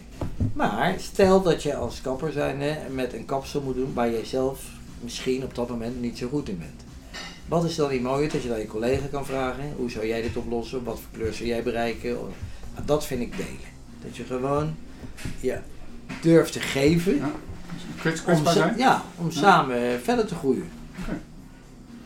Maar 0.53 0.99
stel 0.99 1.41
dat 1.41 1.63
je 1.63 1.75
als 1.75 2.01
kapper 2.01 2.31
zijnde 2.31 2.77
met 2.91 3.13
een 3.13 3.25
kapsel 3.25 3.61
moet 3.61 3.75
doen 3.75 3.93
waar 3.93 4.11
jij 4.11 4.25
zelf 4.25 4.65
misschien 5.01 5.43
op 5.43 5.55
dat 5.55 5.69
moment 5.69 6.01
niet 6.01 6.17
zo 6.17 6.27
goed 6.27 6.49
in 6.49 6.57
bent. 6.57 6.83
Wat 7.47 7.63
is 7.63 7.75
dan 7.75 7.91
niet 7.91 8.01
mooier 8.01 8.31
dat 8.31 8.43
je 8.43 8.49
dan 8.49 8.59
je 8.59 8.67
collega 8.67 9.05
kan 9.11 9.25
vragen, 9.25 9.73
hoe 9.75 9.91
zou 9.91 10.07
jij 10.07 10.21
dit 10.21 10.37
oplossen, 10.37 10.83
wat 10.83 10.99
voor 10.99 11.09
kleur 11.11 11.33
zou 11.33 11.47
jij 11.49 11.63
bereiken? 11.63 12.11
Nou, 12.73 12.85
dat 12.85 13.05
vind 13.05 13.21
ik 13.21 13.37
delen. 13.37 13.75
Dat 14.03 14.15
je 14.15 14.23
gewoon 14.23 14.75
je 15.39 15.59
durft 16.21 16.53
te 16.53 16.59
geven 16.59 17.15
Ja? 17.15 17.31
Kwets, 17.99 18.23
om, 18.25 18.45
zijn? 18.45 18.77
ja, 18.77 19.03
om 19.17 19.31
samen 19.31 20.01
verder 20.01 20.25
te 20.25 20.35
groeien. 20.35 20.69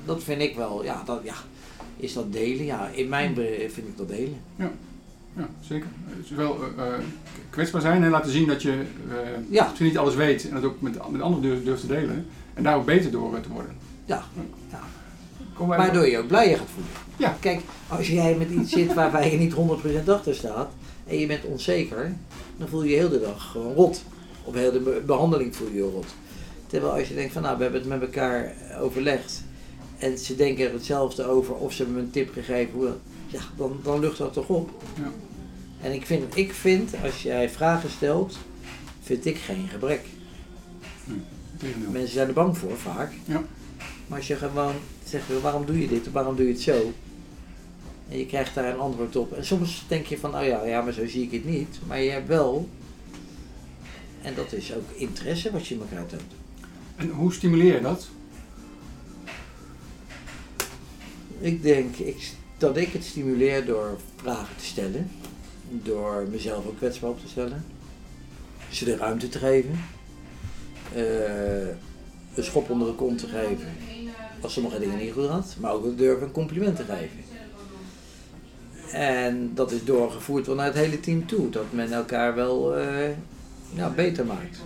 Dat 0.06 0.24
vind 0.24 0.42
ik 0.42 0.56
wel, 0.56 0.84
ja, 0.84 1.02
dat, 1.06 1.22
ja, 1.24 1.34
is 1.98 2.14
dat 2.14 2.34
delen? 2.34 2.66
Ja, 2.66 2.88
in 2.94 3.10
mijn 3.10 3.36
vind 3.36 3.88
ik 3.88 3.98
dat 3.98 4.08
delen. 4.08 4.38
Ja, 4.56 5.48
zeker. 5.62 5.88
Eh, 6.08 6.26
Zowel 6.28 6.58
eh, 6.78 6.88
eh, 6.88 6.94
kwetsbaar 7.50 7.82
zijn 7.82 8.04
en 8.04 8.10
laten 8.10 8.32
zien 8.32 8.48
dat 8.48 8.62
je 8.62 8.72
eh, 8.72 9.16
Ja. 9.50 9.64
misschien 9.66 9.86
niet 9.86 9.98
alles 9.98 10.16
weet 10.16 10.48
en 10.50 10.54
dat 10.56 10.64
ook 10.64 10.82
met, 10.82 11.12
met 11.12 11.22
anderen 11.22 11.64
durft, 11.64 11.82
te 11.82 11.88
delen. 11.88 12.26
En 12.54 12.64
daar 12.64 12.76
ook 12.76 12.86
beter 12.86 13.12
door 13.12 13.42
te 13.42 13.50
worden. 13.50 13.76
Ja, 14.06 14.24
ja. 14.70 14.80
Waardoor 15.66 16.08
je 16.08 16.18
ook 16.18 16.28
blijer 16.28 16.58
gaat 16.58 16.68
voelen. 16.74 16.92
Ja. 17.18 17.38
Kijk, 17.40 17.62
als 17.88 18.08
jij 18.08 18.36
met 18.36 18.50
iets 18.50 18.72
zit 18.72 18.94
waarbij 18.94 19.32
je 19.32 19.38
niet 19.38 19.54
100% 19.54 20.10
achter 20.10 20.36
staat 20.36 20.72
en 21.08 21.18
je 21.18 21.28
bent 21.28 21.44
onzeker, 21.44 22.16
dan 22.62 22.70
voel 22.70 22.84
je 22.84 22.90
je 22.90 22.96
heel 22.96 23.10
de 23.10 23.20
dag 23.20 23.52
gewoon 23.52 23.74
rot. 23.74 24.04
Op 24.44 24.54
heel 24.54 24.72
de 24.72 24.80
be- 24.80 25.02
behandeling 25.06 25.56
voel 25.56 25.68
je 25.68 25.76
je 25.76 25.82
rot. 25.82 26.06
Terwijl 26.68 26.94
als 26.94 27.08
je 27.08 27.14
denkt 27.16 27.34
van 27.34 27.42
nou, 27.42 27.58
we 27.58 27.64
hebben 27.64 27.82
het 27.82 27.90
met 27.90 28.02
elkaar 28.02 28.56
overlegd 28.82 29.44
en 29.98 30.18
ze 30.18 30.36
denken 30.36 30.66
er 30.66 30.74
hetzelfde 30.74 31.26
over 31.26 31.56
of 31.56 31.74
ze 31.74 31.84
hebben 31.84 31.96
me 32.02 32.06
een 32.06 32.12
tip 32.12 32.34
gegeven, 32.34 32.74
hoe, 32.74 32.94
ja, 33.28 33.40
dan, 33.58 33.80
dan 33.84 34.00
lucht 34.00 34.18
dat 34.18 34.34
toch 34.34 34.48
op. 34.48 34.70
Ja. 34.98 35.12
En 35.82 35.94
ik 35.94 36.06
vind, 36.06 36.36
ik 36.38 36.54
vind, 36.54 36.94
als 37.04 37.24
jij 37.24 37.50
vragen 37.50 37.90
stelt, 37.90 38.38
vind 39.02 39.26
ik 39.26 39.38
geen 39.38 39.68
gebrek. 39.68 40.02
Tegendeel. 41.58 41.92
Mensen 41.92 42.14
zijn 42.14 42.28
er 42.28 42.34
bang 42.34 42.58
voor, 42.58 42.78
vaak. 42.78 43.12
Ja. 43.26 43.44
Maar 44.08 44.18
als 44.18 44.28
je 44.28 44.36
gewoon 44.36 44.74
zegt, 45.04 45.42
waarom 45.42 45.66
doe 45.66 45.82
je 45.82 45.88
dit 45.88 46.08
of 46.08 46.14
waarom 46.14 46.36
doe 46.36 46.46
je 46.46 46.52
het 46.52 46.62
zo? 46.62 46.92
En 48.12 48.18
je 48.18 48.26
krijgt 48.26 48.56
daar 48.56 48.74
een 48.74 48.80
antwoord 48.80 49.16
op. 49.16 49.34
En 49.34 49.46
soms 49.46 49.84
denk 49.88 50.06
je 50.06 50.18
van, 50.18 50.36
oh 50.36 50.46
ja, 50.46 50.66
ja, 50.66 50.82
maar 50.82 50.94
zo 50.94 51.08
zie 51.08 51.24
ik 51.24 51.32
het 51.32 51.46
niet. 51.46 51.80
Maar 51.88 52.02
je 52.02 52.10
hebt 52.10 52.28
wel, 52.28 52.70
en 54.22 54.36
dat 54.36 54.54
is 54.54 54.74
ook 54.74 54.92
interesse 54.96 55.52
wat 55.52 55.68
je 55.68 55.76
in 55.76 55.82
elkaar 55.82 56.06
toont. 56.06 56.22
En 56.96 57.10
hoe 57.10 57.34
stimuleer 57.34 57.74
je 57.74 57.82
dat? 57.82 58.08
Ik 61.40 61.62
denk 61.62 61.96
ik, 61.96 62.32
dat 62.58 62.78
ik 62.78 62.94
het 62.94 63.04
stimuleer 63.04 63.66
door 63.66 64.00
vragen 64.16 64.56
te 64.58 64.66
stellen. 64.66 65.12
Door 65.70 66.28
mezelf 66.32 66.66
ook 66.66 66.78
kwetsbaar 66.78 67.10
op 67.10 67.20
te 67.20 67.28
stellen. 67.28 67.66
ze 68.70 68.86
de 68.86 68.96
ruimte 68.96 69.30
te 69.30 69.38
geven. 69.38 69.80
Eh, 70.94 71.68
een 72.34 72.44
schop 72.44 72.70
onder 72.70 72.88
de 72.88 72.94
kont 72.94 73.18
te 73.18 73.28
geven 73.28 73.68
als 74.42 74.54
sommige 74.54 74.80
dingen 74.80 74.98
niet 74.98 75.14
goed 75.14 75.28
had. 75.28 75.56
Maar 75.60 75.72
ook 75.72 75.98
durven 75.98 76.28
een 76.28 76.32
compliment 76.32 76.76
te 76.76 76.84
geven. 76.84 77.31
En 78.94 79.52
dat 79.54 79.72
is 79.72 79.84
doorgevoerd 79.84 80.46
wel 80.46 80.56
naar 80.56 80.66
het 80.66 80.76
hele 80.76 81.00
team 81.00 81.26
toe. 81.26 81.50
Dat 81.50 81.66
men 81.70 81.92
elkaar 81.92 82.36
wel 82.36 82.78
eh, 82.78 83.88
beter 83.96 84.26
maakt. 84.26 84.60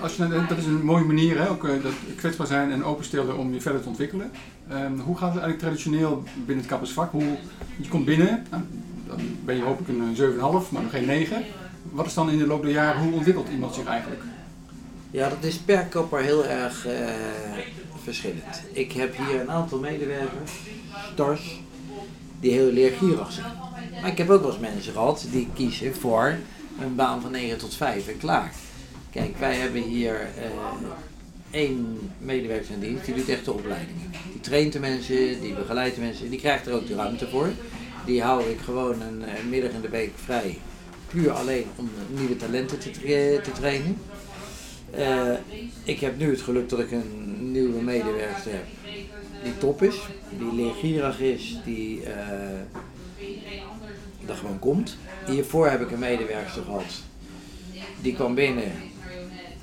Als 0.00 0.16
je, 0.16 0.22
nou- 0.22 0.46
dat 0.46 0.58
is 0.58 0.66
een 0.66 0.84
mooie 0.84 1.04
manier, 1.04 1.38
hè? 1.38 1.48
ook 1.48 1.64
eh, 1.64 1.82
dat 1.82 1.92
kwetsbaar 2.16 2.46
zijn 2.46 2.72
en 2.72 2.84
openstellen 2.84 3.36
om 3.36 3.52
je 3.52 3.60
verder 3.60 3.82
te 3.82 3.88
ontwikkelen. 3.88 4.30
Ehm, 4.68 4.98
hoe 4.98 5.16
gaat 5.16 5.32
het 5.32 5.42
eigenlijk 5.42 5.58
traditioneel 5.58 6.22
binnen 6.34 6.56
het 6.56 6.66
kappersvak? 6.66 7.12
Hoe, 7.12 7.36
je 7.76 7.88
komt 7.88 8.04
binnen, 8.04 8.44
nou, 8.50 8.62
dan 9.06 9.20
ben 9.44 9.56
je 9.56 9.62
hopelijk 9.62 9.88
een 9.88 10.16
7,5, 10.16 10.70
maar 10.70 10.82
nog 10.82 10.90
geen 10.90 11.06
9. 11.06 11.42
Wat 11.82 12.06
is 12.06 12.14
dan 12.14 12.30
in 12.30 12.38
de 12.38 12.46
loop 12.46 12.62
der 12.62 12.70
jaren, 12.70 13.02
hoe 13.02 13.12
ontwikkelt 13.12 13.48
iemand 13.48 13.74
zich 13.74 13.86
eigenlijk? 13.86 14.22
Ja, 15.16 15.28
dat 15.28 15.44
is 15.44 15.56
per 15.56 15.84
kapper 15.84 16.22
heel 16.22 16.46
erg 16.46 16.86
eh, 16.86 17.08
verschillend. 18.02 18.62
Ik 18.72 18.92
heb 18.92 19.16
hier 19.16 19.40
een 19.40 19.50
aantal 19.50 19.78
medewerkers, 19.78 20.52
stars, 21.12 21.60
die 22.40 22.52
heel 22.52 22.72
leergierig 22.72 23.32
zijn. 23.32 23.52
Maar 24.00 24.10
ik 24.10 24.18
heb 24.18 24.30
ook 24.30 24.40
wel 24.40 24.50
eens 24.50 24.60
mensen 24.60 24.92
gehad 24.92 25.26
die 25.30 25.48
kiezen 25.54 25.94
voor 25.94 26.36
een 26.80 26.94
baan 26.94 27.20
van 27.20 27.30
9 27.30 27.58
tot 27.58 27.74
5 27.74 28.08
en 28.08 28.18
klaar. 28.18 28.52
Kijk, 29.10 29.38
wij 29.38 29.54
hebben 29.54 29.82
hier 29.82 30.20
eh, 30.20 30.50
één 31.50 32.10
medewerker 32.18 32.72
in 32.72 32.80
dienst, 32.80 33.04
die 33.04 33.14
doet 33.14 33.28
echt 33.28 33.44
de 33.44 33.52
opleidingen. 33.52 34.10
Die 34.32 34.40
traint 34.40 34.72
de 34.72 34.80
mensen, 34.80 35.40
die 35.40 35.54
begeleidt 35.54 35.94
de 35.94 36.00
mensen, 36.00 36.30
die 36.30 36.38
krijgt 36.38 36.66
er 36.66 36.74
ook 36.74 36.86
de 36.86 36.94
ruimte 36.94 37.28
voor. 37.28 37.50
Die 38.04 38.22
hou 38.22 38.44
ik 38.50 38.58
gewoon 38.60 39.00
een, 39.00 39.22
een 39.38 39.48
middag 39.48 39.70
in 39.70 39.80
de 39.80 39.88
week 39.88 40.12
vrij, 40.24 40.58
puur 41.08 41.30
alleen 41.30 41.66
om 41.76 41.90
nieuwe 42.08 42.36
talenten 42.36 42.78
te, 42.78 42.90
te 43.42 43.52
trainen. 43.52 43.98
Uh, 44.98 45.32
ik 45.84 46.00
heb 46.00 46.18
nu 46.18 46.30
het 46.30 46.40
geluk 46.40 46.68
dat 46.68 46.78
ik 46.78 46.90
een 46.90 47.36
nieuwe 47.52 47.82
medewerker 47.82 48.52
heb 48.52 48.64
die 49.42 49.58
top 49.58 49.82
is, 49.82 49.96
die 50.38 50.54
leergierig 50.54 51.20
is, 51.20 51.58
die 51.64 52.00
uh, 52.00 52.08
er 54.28 54.34
gewoon 54.34 54.58
komt. 54.58 54.96
Hiervoor 55.26 55.68
heb 55.68 55.80
ik 55.80 55.90
een 55.90 55.98
medewerker 55.98 56.62
gehad, 56.62 57.02
die 58.00 58.14
kwam 58.14 58.34
binnen 58.34 58.72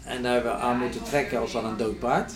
en 0.04 0.24
daar 0.24 0.34
hebben 0.34 0.52
we 0.52 0.58
aan 0.58 0.80
moeten 0.80 1.04
trekken 1.04 1.40
als 1.40 1.58
aan 1.58 1.66
een 1.66 1.78
dood 1.78 2.00
paard. 2.00 2.34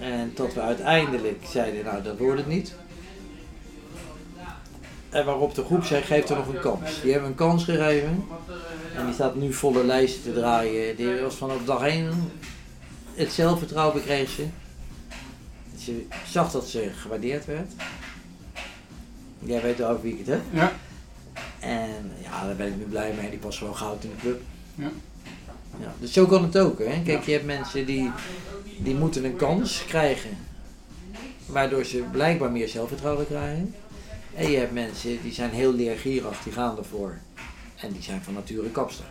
En 0.00 0.34
tot 0.34 0.54
we 0.54 0.60
uiteindelijk 0.60 1.42
zeiden, 1.48 1.84
nou 1.84 2.02
dat 2.02 2.18
wordt 2.18 2.38
het 2.38 2.46
niet. 2.46 2.74
En 5.10 5.24
waarop 5.24 5.54
de 5.54 5.64
groep 5.64 5.84
zei, 5.84 6.02
geef 6.02 6.28
er 6.28 6.36
nog 6.36 6.46
een 6.46 6.60
kans. 6.60 7.00
Die 7.02 7.12
hebben 7.12 7.30
een 7.30 7.36
kans 7.36 7.64
gegeven. 7.64 8.24
En 8.96 9.04
die 9.04 9.14
staat 9.14 9.34
nu 9.34 9.52
volle 9.52 9.84
lijsten 9.84 10.22
te 10.22 10.32
draaien. 10.32 10.96
Die 10.96 11.20
was 11.20 11.34
vanaf 11.34 11.64
dag 11.64 11.82
1 11.82 12.30
het 13.14 13.32
zelfvertrouwen 13.32 14.02
kreeg 14.02 14.30
ze. 14.30 14.46
Ze 15.78 16.06
zag 16.26 16.50
dat 16.50 16.68
ze 16.68 16.90
gewaardeerd 16.96 17.44
werd. 17.44 17.72
Jij 19.38 19.62
weet 19.62 19.82
ook 19.82 20.02
wie 20.02 20.12
ik 20.12 20.18
het 20.18 20.26
heb. 20.26 20.40
Ja. 20.50 20.72
En 21.60 22.12
ja, 22.22 22.46
daar 22.46 22.56
ben 22.56 22.66
ik 22.66 22.76
nu 22.76 22.84
blij 22.84 23.14
mee. 23.20 23.30
Die 23.30 23.38
past 23.38 23.58
gewoon 23.58 23.76
goud 23.76 24.04
in 24.04 24.10
de 24.10 24.20
club. 24.20 24.40
Ja. 24.74 24.90
Ja, 25.80 25.94
dus 26.00 26.12
zo 26.12 26.26
kan 26.26 26.42
het 26.42 26.58
ook. 26.58 26.78
Hè? 26.78 27.02
Kijk, 27.04 27.24
je 27.24 27.32
hebt 27.32 27.44
mensen 27.44 27.86
die, 27.86 28.10
die 28.78 28.94
moeten 28.94 29.24
een 29.24 29.36
kans 29.36 29.84
krijgen. 29.86 30.30
Waardoor 31.46 31.84
ze 31.84 32.04
blijkbaar 32.12 32.50
meer 32.50 32.68
zelfvertrouwen 32.68 33.26
krijgen. 33.26 33.74
En 34.40 34.50
je 34.50 34.56
hebt 34.56 34.72
mensen 34.72 35.22
die 35.22 35.32
zijn 35.32 35.50
heel 35.50 35.72
leergierig, 35.72 36.42
die 36.42 36.52
gaan 36.52 36.78
ervoor. 36.78 37.18
En 37.76 37.92
die 37.92 38.02
zijn 38.02 38.22
van 38.22 38.34
nature 38.34 38.70
kapster. 38.70 39.04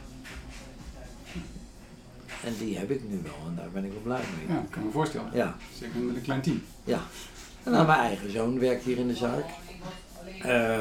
En 2.43 2.55
die 2.59 2.77
heb 2.77 2.91
ik 2.91 3.01
nu 3.09 3.19
wel 3.24 3.48
en 3.48 3.55
daar 3.55 3.69
ben 3.74 3.86
ik 3.86 3.91
wel 3.91 4.01
blij 4.01 4.21
mee. 4.38 4.55
Ja, 4.55 4.62
dat 4.62 4.69
kan 4.69 4.86
me 4.86 4.91
voorstellen. 4.91 5.29
Ja. 5.33 5.55
Zeker 5.79 6.00
met 6.00 6.15
een 6.15 6.21
klein 6.21 6.41
team. 6.41 6.62
Ja. 6.83 7.01
En 7.63 7.71
nou, 7.71 7.86
mijn 7.86 8.00
eigen 8.00 8.31
zoon 8.31 8.59
werkt 8.59 8.83
hier 8.83 8.98
in 8.98 9.07
de 9.07 9.15
zaak. 9.15 9.45
Uh, 10.45 10.77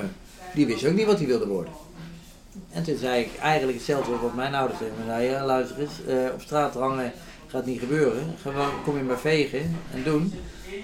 die 0.54 0.66
wist 0.66 0.86
ook 0.86 0.94
niet 0.94 1.06
wat 1.06 1.18
hij 1.18 1.26
wilde 1.26 1.46
worden. 1.46 1.72
En 2.72 2.82
toen 2.82 2.96
zei 2.96 3.22
ik 3.22 3.36
eigenlijk 3.36 3.78
hetzelfde 3.78 4.16
wat 4.16 4.34
mijn 4.34 4.54
ouders 4.54 4.78
tegen 4.78 4.94
me 4.98 5.04
zeiden. 5.04 5.44
Luister 5.44 5.80
eens, 5.80 6.00
uh, 6.08 6.32
op 6.32 6.40
straat 6.40 6.74
hangen 6.74 7.12
gaat 7.46 7.66
niet 7.66 7.80
gebeuren. 7.80 8.34
Gewoon 8.42 8.82
kom 8.84 8.96
je 8.96 9.02
maar 9.02 9.18
vegen 9.18 9.76
en 9.94 10.02
doen. 10.02 10.32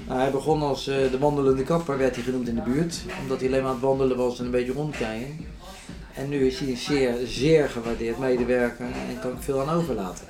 Nou, 0.06 0.20
hij 0.20 0.30
begon 0.30 0.62
als 0.62 0.88
uh, 0.88 1.10
de 1.10 1.18
wandelende 1.18 1.62
kapper, 1.62 1.98
werd 1.98 2.14
hij 2.14 2.24
genoemd 2.24 2.48
in 2.48 2.54
de 2.54 2.62
buurt. 2.62 3.02
Omdat 3.22 3.40
hij 3.40 3.48
alleen 3.48 3.60
maar 3.60 3.70
aan 3.70 3.76
het 3.76 3.84
wandelen 3.84 4.16
was 4.16 4.38
en 4.38 4.44
een 4.44 4.50
beetje 4.50 4.72
rondkijken. 4.72 5.46
En 6.14 6.28
nu 6.28 6.46
is 6.46 6.58
hij 6.58 6.68
een 6.68 6.76
zeer, 6.76 7.14
zeer 7.26 7.68
gewaardeerd 7.68 8.18
medewerker 8.18 8.86
en 8.86 9.20
kan 9.20 9.32
ik 9.32 9.42
veel 9.42 9.60
aan 9.60 9.76
overlaten. 9.76 10.26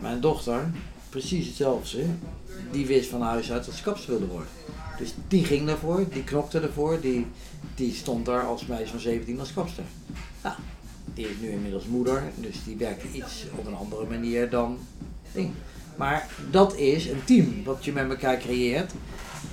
Mijn 0.00 0.20
dochter, 0.20 0.70
precies 1.08 1.46
hetzelfde, 1.46 2.04
die 2.70 2.86
wist 2.86 3.10
van 3.10 3.22
huis 3.22 3.52
uit 3.52 3.64
dat 3.64 3.74
ze 3.74 3.82
kapster 3.82 4.10
wilde 4.10 4.26
worden. 4.26 4.48
Dus 4.98 5.14
die 5.28 5.44
ging 5.44 5.66
daarvoor, 5.66 6.04
die 6.12 6.24
knokte 6.24 6.60
ervoor, 6.60 7.00
die, 7.00 7.26
die 7.74 7.94
stond 7.94 8.26
daar 8.26 8.46
als 8.46 8.66
meisje 8.66 8.90
van 8.90 9.00
17 9.00 9.40
als 9.40 9.52
kapster. 9.52 9.84
Nou, 10.42 10.54
die 11.14 11.28
is 11.28 11.36
nu 11.40 11.48
inmiddels 11.48 11.86
moeder, 11.86 12.22
dus 12.34 12.56
die 12.64 12.76
werkt 12.76 13.04
iets 13.12 13.44
op 13.58 13.66
een 13.66 13.74
andere 13.74 14.06
manier 14.06 14.50
dan 14.50 14.78
ding. 15.32 15.52
Maar 16.00 16.26
dat 16.50 16.76
is 16.76 17.08
een 17.08 17.24
team 17.24 17.64
wat 17.64 17.84
je 17.84 17.92
met 17.92 18.10
elkaar 18.10 18.36
creëert 18.36 18.92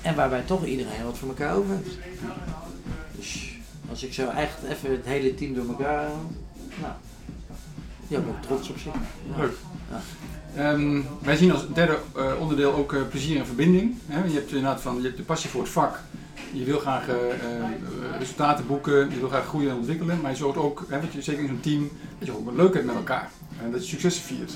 en 0.02 0.16
waarbij 0.16 0.42
toch 0.42 0.66
iedereen 0.66 1.04
wat 1.04 1.18
voor 1.18 1.28
elkaar 1.28 1.56
over 1.56 1.76
heeft. 1.76 1.98
Dus 3.16 3.56
als 3.90 4.04
ik 4.04 4.14
zo 4.14 4.30
echt 4.30 4.64
even 4.64 4.92
het 4.92 5.06
hele 5.06 5.36
team 5.36 5.54
door 5.54 5.68
elkaar 5.68 5.96
haal, 5.96 6.32
nou, 6.82 6.94
ja, 8.08 8.20
ben 8.20 8.34
ik 8.34 8.42
trots 8.42 8.70
op 8.70 8.78
zich. 8.78 8.92
Leuk. 9.38 9.54
Ja. 10.56 10.72
Um, 10.72 11.06
wij 11.22 11.36
zien 11.36 11.52
als 11.52 11.74
derde 11.74 11.98
uh, 12.18 12.32
onderdeel 12.40 12.74
ook 12.74 12.94
uh, 12.94 13.02
plezier 13.10 13.40
en 13.40 13.46
verbinding. 13.46 13.96
Hè? 14.06 14.24
Je 14.24 14.34
hebt 14.34 14.50
inderdaad 14.50 14.82
van, 14.82 14.98
je 14.98 15.04
hebt 15.04 15.18
de 15.18 15.24
passie 15.24 15.50
voor 15.50 15.62
het 15.62 15.72
vak. 15.72 16.00
Je 16.54 16.64
wil 16.64 16.80
graag 16.80 17.08
uh, 17.08 17.16
resultaten 18.20 18.68
boeken, 18.68 19.10
je 19.10 19.20
wil 19.20 19.30
graag 19.30 19.46
groeien 19.46 19.70
en 19.70 19.78
ontwikkelen. 19.78 20.22
Maar 20.22 20.32
je 20.32 20.38
zorgt 20.38 20.58
ook, 20.58 20.86
hè, 20.90 21.00
je, 21.12 21.22
zeker 21.22 21.42
in 21.42 21.48
zo'n 21.48 21.60
team, 21.60 21.90
dat 22.20 22.28
je 22.28 22.38
ook 22.38 22.52
leuk 22.56 22.74
hebt 22.74 22.86
met 22.86 22.96
elkaar. 22.96 23.30
En 23.64 23.72
dat 23.72 23.82
je 23.82 23.90
successen 23.90 24.24
viert. 24.24 24.52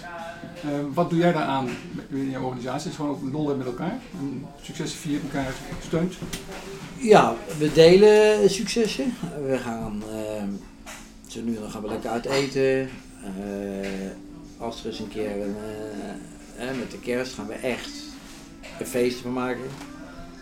wat 0.93 1.09
doe 1.09 1.19
jij 1.19 1.31
daaraan 1.31 1.69
in 2.09 2.29
je 2.29 2.39
organisatie? 2.39 2.89
Is 2.89 2.95
gewoon 2.95 3.11
ook 3.11 3.31
lol 3.31 3.55
met 3.55 3.65
elkaar. 3.65 3.99
En 4.19 4.45
elkaar 5.23 5.53
steunt. 5.85 6.13
Ja, 6.97 7.35
we 7.57 7.73
delen 7.73 8.49
successen. 8.49 9.13
We 9.45 9.57
gaan, 9.57 10.03
zo 11.27 11.41
nu 11.41 11.53
dan 11.53 11.71
gaan 11.71 11.81
we 11.81 11.87
lekker 11.87 12.09
uit 12.09 12.25
eten 12.25 12.89
als 14.57 14.79
er 14.79 14.85
eens 14.85 14.99
een 14.99 15.07
keer 15.07 15.37
uh, 15.37 16.79
met 16.79 16.91
de 16.91 16.99
kerst 16.99 17.33
gaan 17.33 17.47
we 17.47 17.53
echt 17.53 17.91
een 18.79 18.85
feest 18.85 19.17
van 19.17 19.33
maken. 19.33 19.63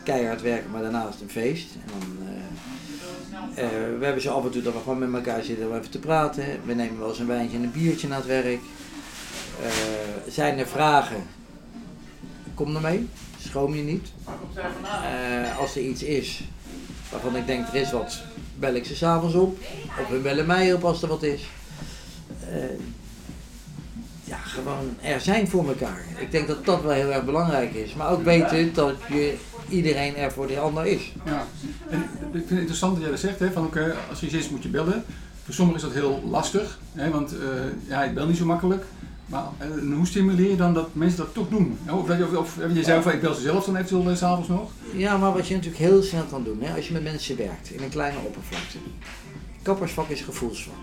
Keihard 0.03 0.41
werken, 0.41 0.71
maar 0.71 0.81
daarnaast 0.81 1.21
een 1.21 1.29
feest. 1.29 1.67
En 1.73 1.91
dan, 1.99 2.27
uh, 2.27 3.63
uh, 3.63 3.99
we 3.99 4.05
hebben 4.05 4.21
zo 4.21 4.33
af 4.33 4.45
en 4.45 4.51
toe 4.51 4.61
dat 4.61 4.73
we 4.73 4.79
gewoon 4.79 4.99
met 4.99 5.13
elkaar 5.13 5.43
zitten 5.43 5.67
om 5.67 5.75
even 5.75 5.89
te 5.89 5.99
praten. 5.99 6.45
We 6.65 6.73
nemen 6.73 6.99
wel 6.99 7.09
eens 7.09 7.19
een 7.19 7.27
wijntje 7.27 7.57
en 7.57 7.63
een 7.63 7.71
biertje 7.71 8.07
naar 8.07 8.17
het 8.17 8.27
werk. 8.27 8.59
zijn 10.27 10.57
er 10.57 10.67
vragen? 10.67 11.23
Kom 12.53 12.75
er 12.75 12.81
mee, 12.81 13.07
schroom 13.39 13.75
je 13.75 13.81
niet. 13.81 14.07
als 15.59 15.75
er 15.75 15.81
iets 15.81 16.03
is 16.03 16.43
waarvan 17.11 17.35
ik 17.35 17.47
denk 17.47 17.67
er 17.67 17.75
is 17.75 17.91
wat, 17.91 18.21
bel 18.59 18.73
ik 18.73 18.85
ze 18.85 18.95
s'avonds 18.95 19.35
op. 19.35 19.57
Of 20.01 20.07
we 20.09 20.17
bellen 20.17 20.45
mij 20.45 20.73
op 20.73 20.83
als 20.83 21.01
er 21.01 21.07
wat 21.07 21.23
is 21.23 21.47
ja, 24.29 24.37
gewoon 24.37 24.95
er 25.01 25.21
zijn 25.21 25.47
voor 25.47 25.67
elkaar. 25.67 26.05
Ik 26.17 26.31
denk 26.31 26.47
dat 26.47 26.65
dat 26.65 26.81
wel 26.81 26.91
heel 26.91 27.11
erg 27.11 27.25
belangrijk 27.25 27.73
is. 27.73 27.93
Maar 27.93 28.11
ook 28.11 28.23
weten 28.23 28.73
dat 28.73 28.95
je 29.09 29.37
iedereen 29.69 30.15
er 30.15 30.31
voor 30.31 30.47
de 30.47 30.59
ander 30.59 30.85
is. 30.85 31.13
Ja, 31.25 31.45
en 31.89 31.99
ik 31.99 32.31
vind 32.31 32.49
het 32.49 32.59
interessant 32.59 32.93
dat 32.93 33.01
jij 33.01 33.11
dat 33.11 33.19
zegt, 33.19 33.39
hè, 33.39 33.51
van 33.51 33.65
oké, 33.65 33.95
als 34.09 34.23
iets 34.23 34.33
is 34.33 34.49
moet 34.49 34.63
je 34.63 34.69
bellen. 34.69 35.03
Voor 35.43 35.53
sommigen 35.53 35.81
is 35.81 35.93
dat 35.93 36.01
heel 36.01 36.23
lastig, 36.29 36.79
hè, 36.93 37.09
want 37.09 37.33
uh, 37.33 37.39
ja, 37.87 38.03
ik 38.03 38.13
bel 38.13 38.27
niet 38.27 38.37
zo 38.37 38.45
makkelijk. 38.45 38.83
Maar 39.25 39.43
uh, 39.61 39.95
hoe 39.95 40.07
stimuleer 40.07 40.49
je 40.49 40.55
dan 40.55 40.73
dat 40.73 40.89
mensen 40.95 41.17
dat 41.17 41.33
toch 41.33 41.49
doen? 41.49 41.77
Of, 41.89 42.05
dat 42.05 42.17
je, 42.17 42.39
of, 42.39 42.57
je 42.73 42.83
zei 42.83 43.01
van 43.01 43.11
ik 43.11 43.21
bel 43.21 43.33
ze 43.33 43.41
zelf 43.41 43.65
dan 43.65 43.75
eventueel 43.75 44.09
uh, 44.09 44.15
s'avonds 44.15 44.47
nog? 44.49 44.71
Ja, 44.95 45.17
maar 45.17 45.33
wat 45.33 45.47
je 45.47 45.55
natuurlijk 45.55 45.81
heel 45.81 46.03
snel 46.03 46.23
kan 46.23 46.43
doen, 46.43 46.61
hè, 46.61 46.75
als 46.75 46.87
je 46.87 46.93
met 46.93 47.03
mensen 47.03 47.37
werkt 47.37 47.71
in 47.71 47.83
een 47.83 47.89
kleine 47.89 48.17
oppervlakte. 48.17 48.77
Kappersvak 49.61 50.09
is 50.09 50.21
gevoelsvak. 50.21 50.73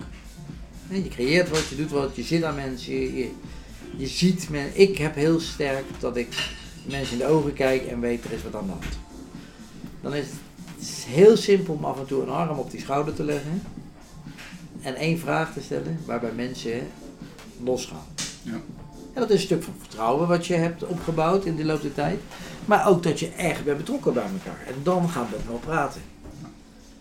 Je 0.88 1.08
creëert 1.08 1.48
wat, 1.48 1.68
je 1.68 1.76
doet 1.76 1.90
wat, 1.90 2.16
je 2.16 2.22
zit 2.22 2.42
aan 2.44 2.54
mensen, 2.54 2.92
je, 2.92 3.30
je, 3.96 4.06
ziet 4.06 4.48
men. 4.50 4.80
Ik 4.80 4.98
heb 4.98 5.14
heel 5.14 5.40
sterk 5.40 5.84
dat 5.98 6.16
ik 6.16 6.28
mensen 6.90 7.12
in 7.12 7.18
de 7.18 7.32
ogen 7.32 7.52
kijk 7.52 7.86
en 7.86 8.00
weet 8.00 8.24
er 8.24 8.32
is 8.32 8.42
wat 8.42 8.54
aan 8.54 8.66
de 8.66 8.72
hand. 8.72 8.98
Dan 10.00 10.14
is 10.14 10.24
het 10.78 11.04
heel 11.06 11.36
simpel 11.36 11.74
om 11.74 11.84
af 11.84 11.98
en 11.98 12.06
toe 12.06 12.22
een 12.22 12.28
arm 12.28 12.58
op 12.58 12.70
die 12.70 12.80
schouder 12.80 13.14
te 13.14 13.24
leggen 13.24 13.62
en 14.80 14.94
één 14.94 15.18
vraag 15.18 15.52
te 15.52 15.60
stellen 15.60 15.98
waarbij 16.04 16.32
mensen 16.32 16.86
losgaan. 17.64 18.06
Ja. 18.42 18.60
En 19.12 19.22
dat 19.22 19.30
is 19.30 19.36
een 19.36 19.46
stuk 19.46 19.62
van 19.62 19.74
vertrouwen 19.78 20.28
wat 20.28 20.46
je 20.46 20.54
hebt 20.54 20.86
opgebouwd 20.86 21.44
in 21.44 21.56
de 21.56 21.64
loop 21.64 21.82
der 21.82 21.94
tijd. 21.94 22.20
Maar 22.64 22.88
ook 22.88 23.02
dat 23.02 23.20
je 23.20 23.28
echt 23.28 23.64
bent 23.64 23.76
betrokken 23.76 24.12
bij 24.12 24.22
elkaar. 24.22 24.66
En 24.66 24.74
dan 24.82 25.08
gaan 25.08 25.26
we 25.30 25.36
wel 25.48 25.58
praten. 25.58 26.00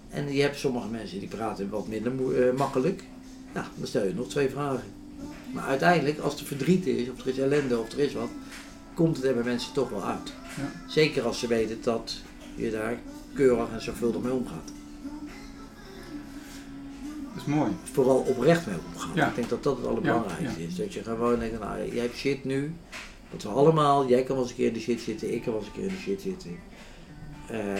En 0.10 0.34
je 0.34 0.42
hebt 0.42 0.60
sommige 0.60 0.88
mensen 0.88 1.20
die 1.20 1.28
praten 1.28 1.70
wat 1.70 1.88
minder 1.88 2.12
uh, 2.12 2.58
makkelijk. 2.58 3.04
Ja, 3.54 3.68
dan 3.76 3.88
stel 3.88 4.06
je 4.06 4.14
nog 4.14 4.28
twee 4.28 4.50
vragen. 4.50 4.84
Maar 5.52 5.66
uiteindelijk, 5.66 6.20
als 6.20 6.40
er 6.40 6.46
verdriet 6.46 6.88
is, 6.88 7.10
of 7.10 7.20
er 7.20 7.28
is 7.28 7.38
ellende, 7.38 7.80
of 7.80 7.92
er 7.92 8.00
is 8.00 8.14
wat, 8.14 8.30
komt 8.96 9.16
het 9.16 9.26
er 9.26 9.34
bij 9.34 9.44
mensen 9.44 9.74
toch 9.74 9.90
wel 9.90 10.04
uit. 10.04 10.34
Ja. 10.58 10.72
Zeker 10.88 11.24
als 11.24 11.40
ze 11.40 11.48
weten 11.48 11.78
dat 11.82 12.22
je 12.56 12.72
daar 12.72 12.98
keurig 13.34 13.70
en 13.72 13.82
zorgvuldig 13.82 14.22
mee 14.22 14.32
omgaat. 14.34 14.72
Dat 17.34 17.44
is 17.48 17.54
mooi. 17.54 17.72
Vooral 17.92 18.18
oprecht 18.18 18.66
mee 18.68 18.76
omgaan. 18.94 19.12
Ja. 19.16 19.28
Ik 19.30 19.36
denk 19.36 19.50
dat 19.50 19.64
dat 19.64 19.78
het 19.78 19.86
allerbelangrijkste 19.86 20.62
Ja, 20.62 20.68
is. 20.68 20.76
Dat 20.76 20.94
je 20.94 21.04
gewoon 21.04 21.40
denkt, 21.40 21.60
nou, 21.60 21.92
jij 21.94 22.02
hebt 22.02 22.16
shit 22.16 22.44
nu. 22.46 22.74
Dat 23.32 23.44
we 23.44 23.50
allemaal, 23.50 24.08
jij 24.08 24.24
kan 24.24 24.36
wel 24.36 24.44
eens 24.44 24.52
een 24.52 24.58
keer 24.58 24.68
in 24.68 24.74
de 24.74 24.80
shit 24.80 25.02
zitten, 25.02 25.34
ik 25.34 25.42
kan 25.42 25.52
wel 25.54 25.62
eens 25.62 25.70
een 25.70 25.74
keer 25.76 25.84
in 25.90 25.96
de 25.96 26.02
shit 26.02 26.22
zitten. 26.22 26.52
Eh, 27.50 27.76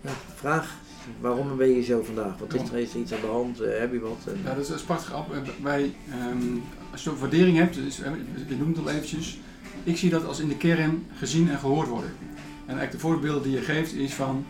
ja, 0.00 0.10
vraag, 0.34 0.74
waarom 1.20 1.56
ben 1.56 1.68
je 1.70 1.82
zo 1.82 2.02
vandaag? 2.02 2.38
Wat 2.38 2.54
is 2.54 2.70
er, 2.70 2.78
is 2.78 2.94
er 2.94 3.00
iets 3.00 3.12
aan 3.12 3.20
de 3.20 3.26
hand? 3.26 3.60
Eh, 3.60 3.78
heb 3.78 3.92
je 3.92 4.00
wat? 4.00 4.18
En- 4.26 4.40
Ja, 4.44 4.54
dat 4.54 4.62
is, 4.62 4.68
dat 4.68 4.76
is 4.78 4.82
prachtig. 4.84 5.12
Eh, 5.12 5.38
Wij, 5.62 5.94
ehm, 6.10 6.56
als 6.92 7.04
je 7.04 7.16
waardering 7.16 7.56
hebt, 7.56 7.74
dus, 7.74 8.00
eh, 8.00 8.10
je 8.48 8.56
noemt 8.56 8.76
het 8.76 8.86
al 8.86 8.92
eventjes, 8.92 9.38
ik 9.84 9.96
zie 9.96 10.10
dat 10.10 10.26
als 10.26 10.40
in 10.40 10.48
de 10.48 10.56
kern 10.56 11.06
gezien 11.18 11.50
en 11.50 11.58
gehoord 11.58 11.88
worden. 11.88 12.10
En 12.66 12.78
eigenlijk 12.78 12.92
de 12.92 12.98
voorbeelden 12.98 13.42
die 13.42 13.52
je 13.52 13.60
geeft 13.60 13.94
is 13.94 14.14
van, 14.14 14.44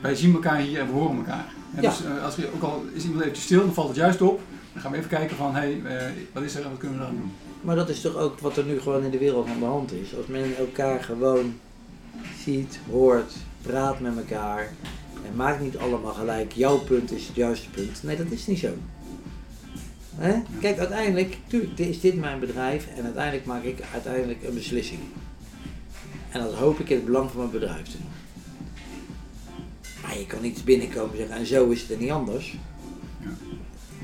wij 0.00 0.14
zien 0.14 0.32
elkaar 0.32 0.58
hier 0.58 0.80
en 0.80 0.86
we 0.86 0.92
horen 0.92 1.16
elkaar. 1.16 1.46
En 1.74 1.82
Ja. 1.82 1.90
Dus 1.90 2.04
eh, 2.04 2.24
als 2.24 2.36
je, 2.36 2.48
ook 2.54 2.62
al 2.62 2.84
is 2.92 3.02
iemand 3.02 3.20
eventjes 3.20 3.44
stil, 3.44 3.60
dan 3.60 3.74
valt 3.74 3.88
het 3.88 3.96
juist 3.96 4.22
op. 4.22 4.40
Dan 4.72 4.82
gaan 4.82 4.90
we 4.90 4.96
even 4.96 5.10
kijken 5.10 5.36
van, 5.36 5.54
hé, 5.54 5.60
hey, 5.60 5.98
eh, 5.98 6.12
wat 6.32 6.42
is 6.42 6.54
er 6.54 6.62
en 6.62 6.70
wat 6.70 6.78
kunnen 6.78 6.98
we 6.98 7.04
dan 7.04 7.14
doen? 7.14 7.32
Maar 7.60 7.76
dat 7.76 7.88
is 7.88 8.00
toch 8.00 8.16
ook 8.16 8.38
wat 8.38 8.56
er 8.56 8.64
nu 8.64 8.80
gewoon 8.80 9.04
in 9.04 9.10
de 9.10 9.18
wereld 9.18 9.48
aan 9.48 9.58
de 9.58 9.64
hand 9.64 9.92
is. 9.92 10.16
Als 10.16 10.26
men 10.26 10.56
elkaar 10.56 11.02
gewoon 11.02 11.54
ziet, 12.44 12.78
hoort, 12.90 13.32
praat 13.62 14.00
met 14.00 14.16
elkaar. 14.16 14.72
En 15.26 15.36
maakt 15.36 15.60
niet 15.60 15.76
allemaal 15.76 16.12
gelijk, 16.12 16.52
jouw 16.52 16.78
punt 16.78 17.12
is 17.12 17.26
het 17.26 17.36
juiste 17.36 17.70
punt. 17.70 18.02
Nee, 18.02 18.16
dat 18.16 18.30
is 18.30 18.46
niet 18.46 18.58
zo. 18.58 18.68
Hè? 20.16 20.42
Kijk, 20.60 20.78
uiteindelijk, 20.78 21.36
tuurlijk, 21.46 21.76
dit 21.76 21.88
is 21.88 22.00
dit 22.00 22.16
mijn 22.16 22.40
bedrijf 22.40 22.86
en 22.96 23.04
uiteindelijk 23.04 23.44
maak 23.44 23.62
ik 23.62 23.82
uiteindelijk 23.92 24.42
een 24.42 24.54
beslissing. 24.54 25.00
En 26.30 26.40
dat 26.40 26.54
hoop 26.54 26.78
ik 26.78 26.88
in 26.88 26.96
het 26.96 27.04
belang 27.04 27.30
van 27.30 27.38
mijn 27.38 27.50
bedrijf 27.50 27.86
te 27.86 27.96
doen. 27.96 28.10
Maar 30.02 30.18
je 30.18 30.26
kan 30.26 30.42
niet 30.42 30.64
binnenkomen 30.64 31.10
en 31.10 31.16
zeggen, 31.16 31.36
en 31.36 31.46
zo 31.46 31.68
is 31.68 31.80
het 31.80 31.90
en 31.90 31.98
niet 31.98 32.10
anders. 32.10 32.56
Ja. 33.20 33.28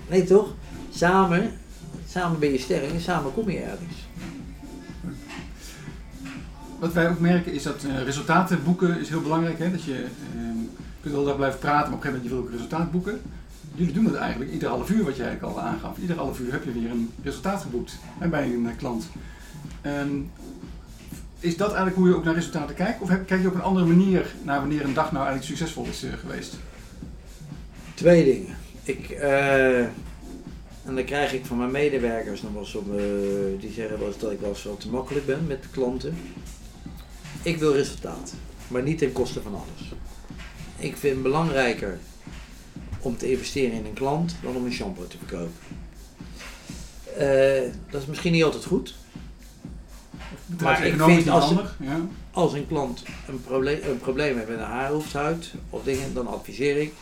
Nee 0.09 0.25
toch? 0.25 0.55
Samen, 0.91 1.53
samen 2.09 2.39
ben 2.39 2.53
je 2.53 2.59
sterk 2.59 2.93
en 2.93 3.01
samen 3.01 3.35
kom 3.35 3.51
je 3.51 3.59
ergens. 3.59 4.07
Wat 6.79 6.93
wij 6.93 7.09
ook 7.09 7.19
merken 7.19 7.53
is 7.53 7.63
dat 7.63 7.85
eh, 7.85 8.03
resultaten 8.03 8.65
boeken 8.65 9.01
is 9.01 9.09
heel 9.09 9.23
belangrijk. 9.23 9.59
Hè? 9.59 9.71
Dat 9.71 9.85
je 9.85 10.07
ehm, 10.35 10.57
kunt 11.01 11.15
wel 11.15 11.25
dag 11.25 11.37
blijven 11.37 11.59
praten, 11.59 11.91
maar 11.91 11.99
op 11.99 12.05
een 12.05 12.11
gegeven 12.11 12.29
moment 12.29 12.31
je 12.31 12.35
wil 12.35 12.39
ook 12.39 12.51
resultaat 12.51 12.91
boeken. 12.91 13.21
Jullie 13.79 13.93
doen 13.93 14.05
dat 14.05 14.15
eigenlijk 14.15 14.53
ieder 14.53 14.69
half 14.69 14.91
uur, 14.91 15.05
wat 15.05 15.17
jij 15.17 15.27
eigenlijk 15.27 15.57
al 15.57 15.63
aangaf. 15.63 15.99
Ieder 15.99 16.17
half 16.17 16.41
uur 16.41 16.53
heb 16.53 16.65
je 16.65 16.73
weer 16.73 16.91
een 16.91 17.11
resultaat 17.23 17.63
geboekt 17.63 17.99
bij 18.31 18.45
een 18.45 18.69
eh, 18.69 18.77
klant. 18.77 19.09
Ehm, 19.81 20.21
is 21.41 21.57
dat 21.57 21.69
eigenlijk 21.69 21.97
hoe 21.97 22.09
je 22.09 22.15
ook 22.15 22.25
naar 22.25 22.35
resultaten 22.35 22.75
kijkt? 22.75 23.01
Of 23.01 23.09
kijk 23.27 23.41
je 23.41 23.49
op 23.49 23.55
een 23.55 23.61
andere 23.61 23.87
manier 23.87 24.35
naar 24.43 24.61
wanneer 24.61 24.85
een 24.85 24.95
dag 24.95 25.13
nou 25.13 25.27
eigenlijk 25.27 25.45
succesvol 25.45 25.85
is 25.85 26.03
eh, 26.03 26.13
geweest? 26.13 26.55
Twee 27.95 28.25
dingen. 28.25 28.57
Ik, 28.83 29.11
eh, 29.11 29.81
en 30.85 30.95
dan 30.95 31.05
krijg 31.05 31.33
ik 31.33 31.47
van 31.47 31.59
mijn 31.59 31.71
medewerkers 31.71 32.43
nog 32.43 32.53
wel 32.53 32.61
eens 32.61 32.75
eh, 32.75 33.61
die 33.61 33.73
zeggen 33.73 33.99
dat 33.99 34.33
ik 34.33 34.41
wel 34.41 34.49
eens 34.49 34.69
te 34.79 34.91
makkelijk 34.91 35.27
ben 35.27 35.47
met 35.47 35.67
klanten. 35.71 36.17
Ik 37.43 37.57
wil 37.57 37.75
resultaat, 37.75 38.35
maar 38.69 38.83
niet 38.83 38.99
ten 38.99 39.13
koste 39.13 39.43
van 39.43 39.55
alles. 39.55 39.93
Ik 40.77 40.97
vind 40.97 41.15
het 41.15 41.23
belangrijker 41.23 41.99
om 43.01 43.17
te 43.17 43.31
investeren 43.31 43.73
in 43.73 43.85
een 43.85 43.93
klant 43.93 44.37
dan 44.43 44.57
om 44.57 44.65
een 44.65 44.73
shampoo 44.73 45.07
te 45.07 45.17
verkopen. 45.19 45.53
Eh, 47.17 47.73
dat 47.91 48.01
is 48.01 48.07
misschien 48.07 48.33
niet 48.33 48.45
altijd 48.45 48.65
goed. 48.65 48.95
Maar 50.63 50.87
ik 50.87 51.01
vind 51.03 51.29
als- 51.29 51.45
handig. 51.45 51.77
Ja. 51.81 52.01
Als 52.31 52.53
een 52.53 52.67
klant 52.67 53.03
een 53.29 53.43
probleem, 53.43 53.81
een 53.83 53.99
probleem 53.99 54.37
heeft 54.37 54.49
met 54.49 54.59
een 54.59 54.65
haarhoofdhuid 54.65 55.53
of 55.71 55.83
dingen, 55.83 56.15
dan 56.15 56.27
adviseer 56.27 56.77
ik. 56.77 56.93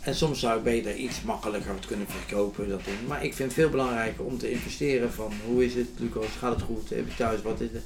En 0.00 0.14
soms 0.14 0.40
zou 0.40 0.58
ik 0.58 0.64
beter 0.64 0.96
iets 0.96 1.22
makkelijker 1.22 1.74
het 1.74 1.86
kunnen 1.86 2.06
verkopen. 2.08 2.68
Dat 2.68 2.84
ding. 2.84 2.96
Maar 3.08 3.24
ik 3.24 3.34
vind 3.34 3.48
het 3.48 3.60
veel 3.60 3.70
belangrijker 3.70 4.24
om 4.24 4.38
te 4.38 4.50
investeren 4.50 5.12
van 5.12 5.32
hoe 5.46 5.64
is 5.64 5.74
het, 5.74 5.88
Lucas, 5.96 6.26
gaat 6.38 6.54
het 6.54 6.62
goed, 6.62 6.90
heb 6.90 7.08
je 7.08 7.14
thuis, 7.16 7.42
wat 7.42 7.60
is 7.60 7.68
het? 7.72 7.82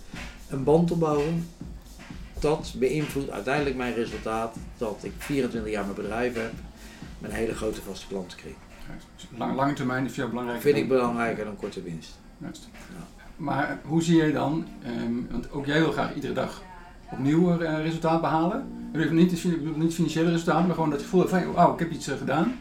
Een 0.48 0.64
band 0.64 0.90
opbouwen, 0.90 1.48
dat 2.38 2.72
beïnvloedt 2.76 3.30
uiteindelijk 3.30 3.76
mijn 3.76 3.94
resultaat 3.94 4.56
dat 4.78 4.98
ik 5.02 5.12
24 5.18 5.70
jaar 5.72 5.84
mijn 5.84 5.94
bedrijf 5.96 6.34
heb 6.34 6.52
met 7.24 7.32
een 7.32 7.38
hele 7.38 7.54
grote 7.54 7.82
vaste 7.82 8.06
klantenkring. 8.06 8.54
Dus 9.16 9.26
lang- 9.36 9.54
lange 9.54 9.72
termijn 9.72 10.04
is 10.04 10.12
veel 10.12 10.28
belangrijk. 10.28 10.62
Dat 10.62 10.72
vind 10.72 10.82
ik 10.82 10.88
belangrijker 10.88 11.44
dan 11.44 11.56
korte 11.56 11.82
winst. 11.82 12.18
Juist. 12.38 12.68
Ja. 12.72 13.24
Maar 13.36 13.78
hoe 13.84 14.02
zie 14.02 14.16
jij 14.16 14.32
dan, 14.32 14.66
ehm, 14.82 15.12
want 15.30 15.50
ook 15.50 15.66
jij 15.66 15.80
wil 15.80 15.92
graag 15.92 16.14
iedere 16.14 16.32
dag 16.32 16.62
opnieuw 17.10 17.60
eh, 17.60 17.82
resultaat 17.82 18.20
behalen. 18.20 18.66
Ik 18.92 19.10
niet, 19.10 19.44
niet 19.76 19.94
financiële 19.94 20.30
resultaten, 20.30 20.66
maar 20.66 20.74
gewoon 20.74 20.90
dat 20.90 20.98
je 20.98 21.04
gevoel 21.04 21.26
van, 21.26 21.58
oh, 21.58 21.72
ik 21.72 21.78
heb 21.78 21.90
iets 21.90 22.08
eh, 22.08 22.16
gedaan. 22.16 22.58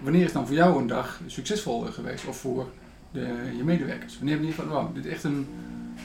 Wanneer 0.00 0.24
is 0.24 0.32
dan 0.32 0.46
voor 0.46 0.56
jou 0.56 0.80
een 0.80 0.86
dag 0.86 1.20
succesvol 1.26 1.86
eh, 1.86 1.92
geweest? 1.92 2.26
Of 2.26 2.36
voor 2.36 2.66
de, 3.12 3.26
je 3.56 3.64
medewerkers? 3.64 4.16
Wanneer 4.18 4.36
heb 4.36 4.44
je 4.44 4.52
van, 4.52 4.68
wow, 4.68 4.94
dit 4.94 5.04
is 5.04 5.12
echt 5.12 5.24
een, 5.24 5.46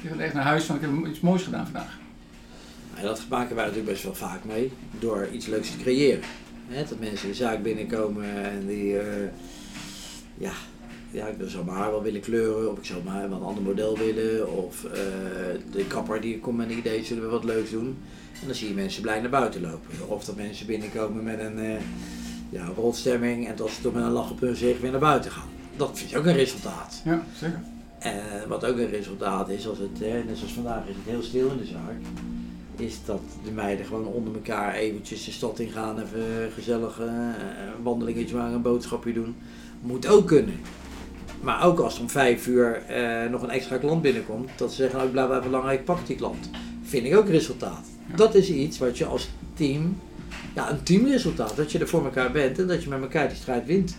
je 0.02 0.10
gaat 0.10 0.18
echt 0.18 0.34
naar 0.34 0.44
huis 0.44 0.64
van, 0.64 0.76
ik 0.76 0.82
heb 0.82 1.06
iets 1.08 1.20
moois 1.20 1.44
gedaan 1.44 1.66
vandaag. 1.66 1.98
Nou, 2.94 3.08
dat 3.08 3.26
maken 3.30 3.56
wij 3.56 3.66
natuurlijk 3.66 3.92
best 3.92 4.04
wel 4.04 4.16
vaak 4.16 4.44
mee 4.44 4.72
door 5.00 5.28
iets 5.32 5.46
leuks 5.46 5.72
te 5.72 5.78
creëren. 5.78 6.24
Hè, 6.68 6.84
dat 6.90 7.00
mensen 7.00 7.28
de 7.28 7.34
zaak 7.34 7.64
binnenkomen 7.64 8.44
en 8.44 8.68
die, 8.68 9.00
eh, 9.00 9.30
ja, 10.38 10.52
ja, 11.12 11.28
ik 11.28 11.36
zou 11.46 11.66
mijn 11.66 11.78
haar 11.78 11.92
wel 11.92 12.04
willen 12.04 12.22
kleuren, 12.22 12.72
of 12.72 12.78
ik 12.78 12.86
zou 12.86 13.04
maar 13.04 13.24
een 13.24 13.34
ander 13.34 13.64
model 13.64 13.98
willen, 13.98 14.52
of 14.52 14.84
eh, 14.84 14.92
de 15.72 15.86
kapper 15.88 16.22
die 16.22 16.40
komt 16.40 16.58
met 16.58 16.70
een 16.70 16.78
idee, 16.78 17.04
zullen 17.04 17.24
we 17.24 17.30
wat 17.30 17.44
leuks 17.44 17.70
doen. 17.70 17.98
En 18.42 18.48
dan 18.48 18.56
zie 18.56 18.68
je 18.68 18.74
mensen 18.74 19.02
blij 19.02 19.22
naar 19.22 19.30
buiten 19.30 19.62
lopen. 19.62 20.08
Of 20.08 20.26
dat 20.26 20.36
mensen 20.36 20.66
binnenkomen 20.66 21.24
met 21.24 21.40
een 21.40 21.58
uh, 21.58 21.76
ja, 22.50 22.66
rotstemming 22.76 23.48
en 23.48 23.56
dat 23.56 23.70
ze 23.70 23.82
toch 23.82 23.94
met 23.94 24.04
een 24.04 24.12
lach 24.12 24.32
op 24.32 24.40
hun 24.40 24.50
gezicht 24.50 24.82
weer 24.82 24.92
naar 24.92 25.00
buiten 25.00 25.32
gaan. 25.32 25.50
Dat 25.78 25.98
vind 25.98 26.10
je 26.10 26.18
ook 26.18 26.26
een 26.26 26.36
resultaat. 26.36 27.02
Ja, 27.06 27.24
zeker. 27.38 27.62
En 28.00 28.48
wat 28.48 28.66
ook 28.66 28.78
een 28.78 28.90
resultaat 28.90 29.50
is, 29.50 29.68
als 29.68 29.78
het, 29.78 30.00
net 30.00 30.38
zoals 30.38 30.54
vandaag 30.54 30.88
is 30.88 30.96
het 30.96 31.06
heel 31.06 31.24
stil 31.24 31.50
in 31.50 31.58
de 31.58 31.66
zaak, 31.66 31.96
is 32.80 33.00
dat 33.06 33.22
de 33.44 33.52
meiden 33.52 33.86
gewoon 33.86 34.06
onder 34.06 34.34
elkaar 34.34 34.74
eventjes 34.74 35.26
de 35.26 35.32
stad 35.32 35.60
ingaan, 35.60 36.00
even 36.00 36.52
gezellig 36.54 37.00
eh, 37.00 37.08
een 37.08 37.84
wandelingetje 37.84 38.36
maken, 38.36 38.54
een 38.54 38.62
boodschapje 38.62 39.14
doen. 39.14 39.36
Moet 39.82 40.08
ook 40.08 40.28
kunnen. 40.28 40.60
Maar 41.42 41.66
ook 41.66 41.80
als 41.80 41.96
er 41.96 42.02
om 42.02 42.10
vijf 42.10 42.48
uur 42.48 42.74
eh, 42.74 43.30
nog 43.30 43.42
een 43.42 43.50
extra 43.50 43.78
klant 43.78 44.02
binnenkomt, 44.02 44.50
dat 44.56 44.70
ze 44.70 44.76
zeggen, 44.76 44.96
nou, 44.96 45.08
ik 45.08 45.14
blijf 45.14 45.40
even 45.40 45.52
langer, 45.52 45.72
ik 45.72 45.86
pak 45.86 46.08
die 46.08 46.16
klant. 46.16 46.50
Vind 46.84 47.06
ik 47.06 47.16
ook 47.16 47.30
resultaat. 47.30 47.86
Ja. 48.10 48.16
Dat 48.16 48.36
is 48.36 48.50
iets 48.50 48.78
wat 48.78 48.98
je 48.98 49.06
als 49.06 49.30
team, 49.54 49.98
ja, 50.56 50.72
een 50.72 50.84
teamresultaat, 50.84 51.56
dat 51.56 51.72
je 51.72 51.80
er 51.80 51.88
voor 51.88 52.04
elkaar 52.06 52.32
bent 52.32 52.60
en 52.60 52.68
dat 52.68 52.84
je 52.84 52.90
met 52.90 53.02
elkaar 53.02 53.28
die 53.28 53.38
strijd 53.38 53.66
wint. 53.66 53.98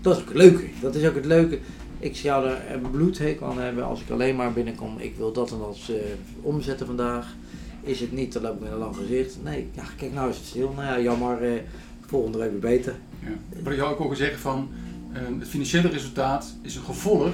Dat 0.00 0.16
is 0.16 0.22
ook 0.22 0.28
het 0.28 0.36
leuke. 0.36 0.64
Dat 0.80 0.94
is 0.94 1.06
ook 1.06 1.14
het 1.14 1.24
leuke. 1.24 1.58
Ik 1.98 2.16
zou 2.16 2.46
er 2.48 2.72
een 2.72 2.90
bloedhekel 2.90 3.46
aan 3.46 3.58
hebben 3.58 3.84
als 3.84 4.00
ik 4.00 4.10
alleen 4.10 4.36
maar 4.36 4.52
binnenkom. 4.52 4.98
Ik 4.98 5.14
wil 5.16 5.32
dat 5.32 5.50
en 5.50 5.58
dat 5.58 5.78
eh, 5.88 5.94
omzetten 6.42 6.86
vandaag. 6.86 7.34
Is 7.82 8.00
het 8.00 8.12
niet, 8.12 8.32
dan 8.32 8.42
loop 8.42 8.54
ik 8.54 8.60
met 8.60 8.70
een 8.72 8.78
lang 8.78 8.96
gezicht. 8.96 9.36
Nee, 9.42 9.68
ja, 9.74 9.82
kijk 9.96 10.12
nou 10.12 10.30
is 10.30 10.36
het 10.36 10.46
stil. 10.46 10.72
Nou 10.76 10.86
ja, 10.88 11.00
jammer. 11.00 11.42
eh, 11.42 11.60
volgende 12.06 12.38
week 12.38 12.50
weer 12.50 12.60
beter. 12.60 12.94
Ja. 13.22 13.60
Wat 13.62 13.72
ik 13.72 13.78
jou 13.78 13.92
ook 13.98 14.10
al 14.10 14.16
zeggen 14.16 14.38
van, 14.38 14.68
eh, 15.12 15.20
het 15.38 15.48
financiële 15.48 15.88
resultaat 15.88 16.54
is 16.62 16.76
een 16.76 16.82
gevolg 16.82 17.30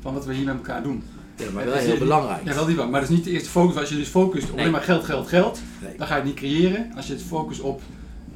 van 0.00 0.14
wat 0.14 0.26
we 0.26 0.34
hier 0.34 0.44
met 0.44 0.54
elkaar 0.54 0.82
doen. 0.82 1.02
Ja, 1.36 1.50
maar 1.54 1.64
wel 1.64 1.74
is 1.74 1.84
heel 1.84 1.98
belangrijk. 1.98 2.44
Ja, 2.44 2.54
wel 2.54 2.66
die. 2.66 2.76
Maar 2.76 2.90
dat 3.00 3.02
is 3.02 3.16
niet 3.16 3.24
de 3.24 3.30
eerste 3.30 3.48
focus. 3.48 3.76
Als 3.76 3.88
je 3.88 3.96
dus 3.96 4.08
focust 4.08 4.44
op 4.44 4.50
Nee. 4.50 4.58
alleen 4.60 4.72
maar 4.72 4.82
geld, 4.82 5.04
geld, 5.04 5.26
geld, 5.28 5.60
Nee. 5.82 5.96
dan 5.96 6.06
ga 6.06 6.14
je 6.14 6.20
het 6.20 6.28
niet 6.30 6.38
creëren. 6.38 6.92
Als 6.96 7.06
je 7.06 7.12
het 7.12 7.22
focust 7.22 7.60
op 7.60 7.80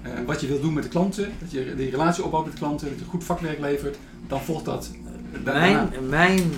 eh, 0.02 0.10
wat 0.26 0.40
je 0.40 0.46
wil 0.46 0.60
doen 0.60 0.72
met 0.72 0.82
de 0.82 0.88
klanten, 0.88 1.32
dat 1.40 1.50
je 1.50 1.74
die 1.76 1.90
relatie 1.90 2.24
opbouwt 2.24 2.44
met 2.44 2.52
de 2.52 2.58
klanten, 2.58 2.88
dat 2.88 2.98
je 2.98 3.04
goed 3.04 3.24
vakwerk 3.24 3.60
levert, 3.60 3.96
dan 4.28 4.40
volgt 4.40 4.64
dat 4.64 4.90
eh. 5.04 5.09
Mijn, 5.44 5.88
mijn 6.08 6.52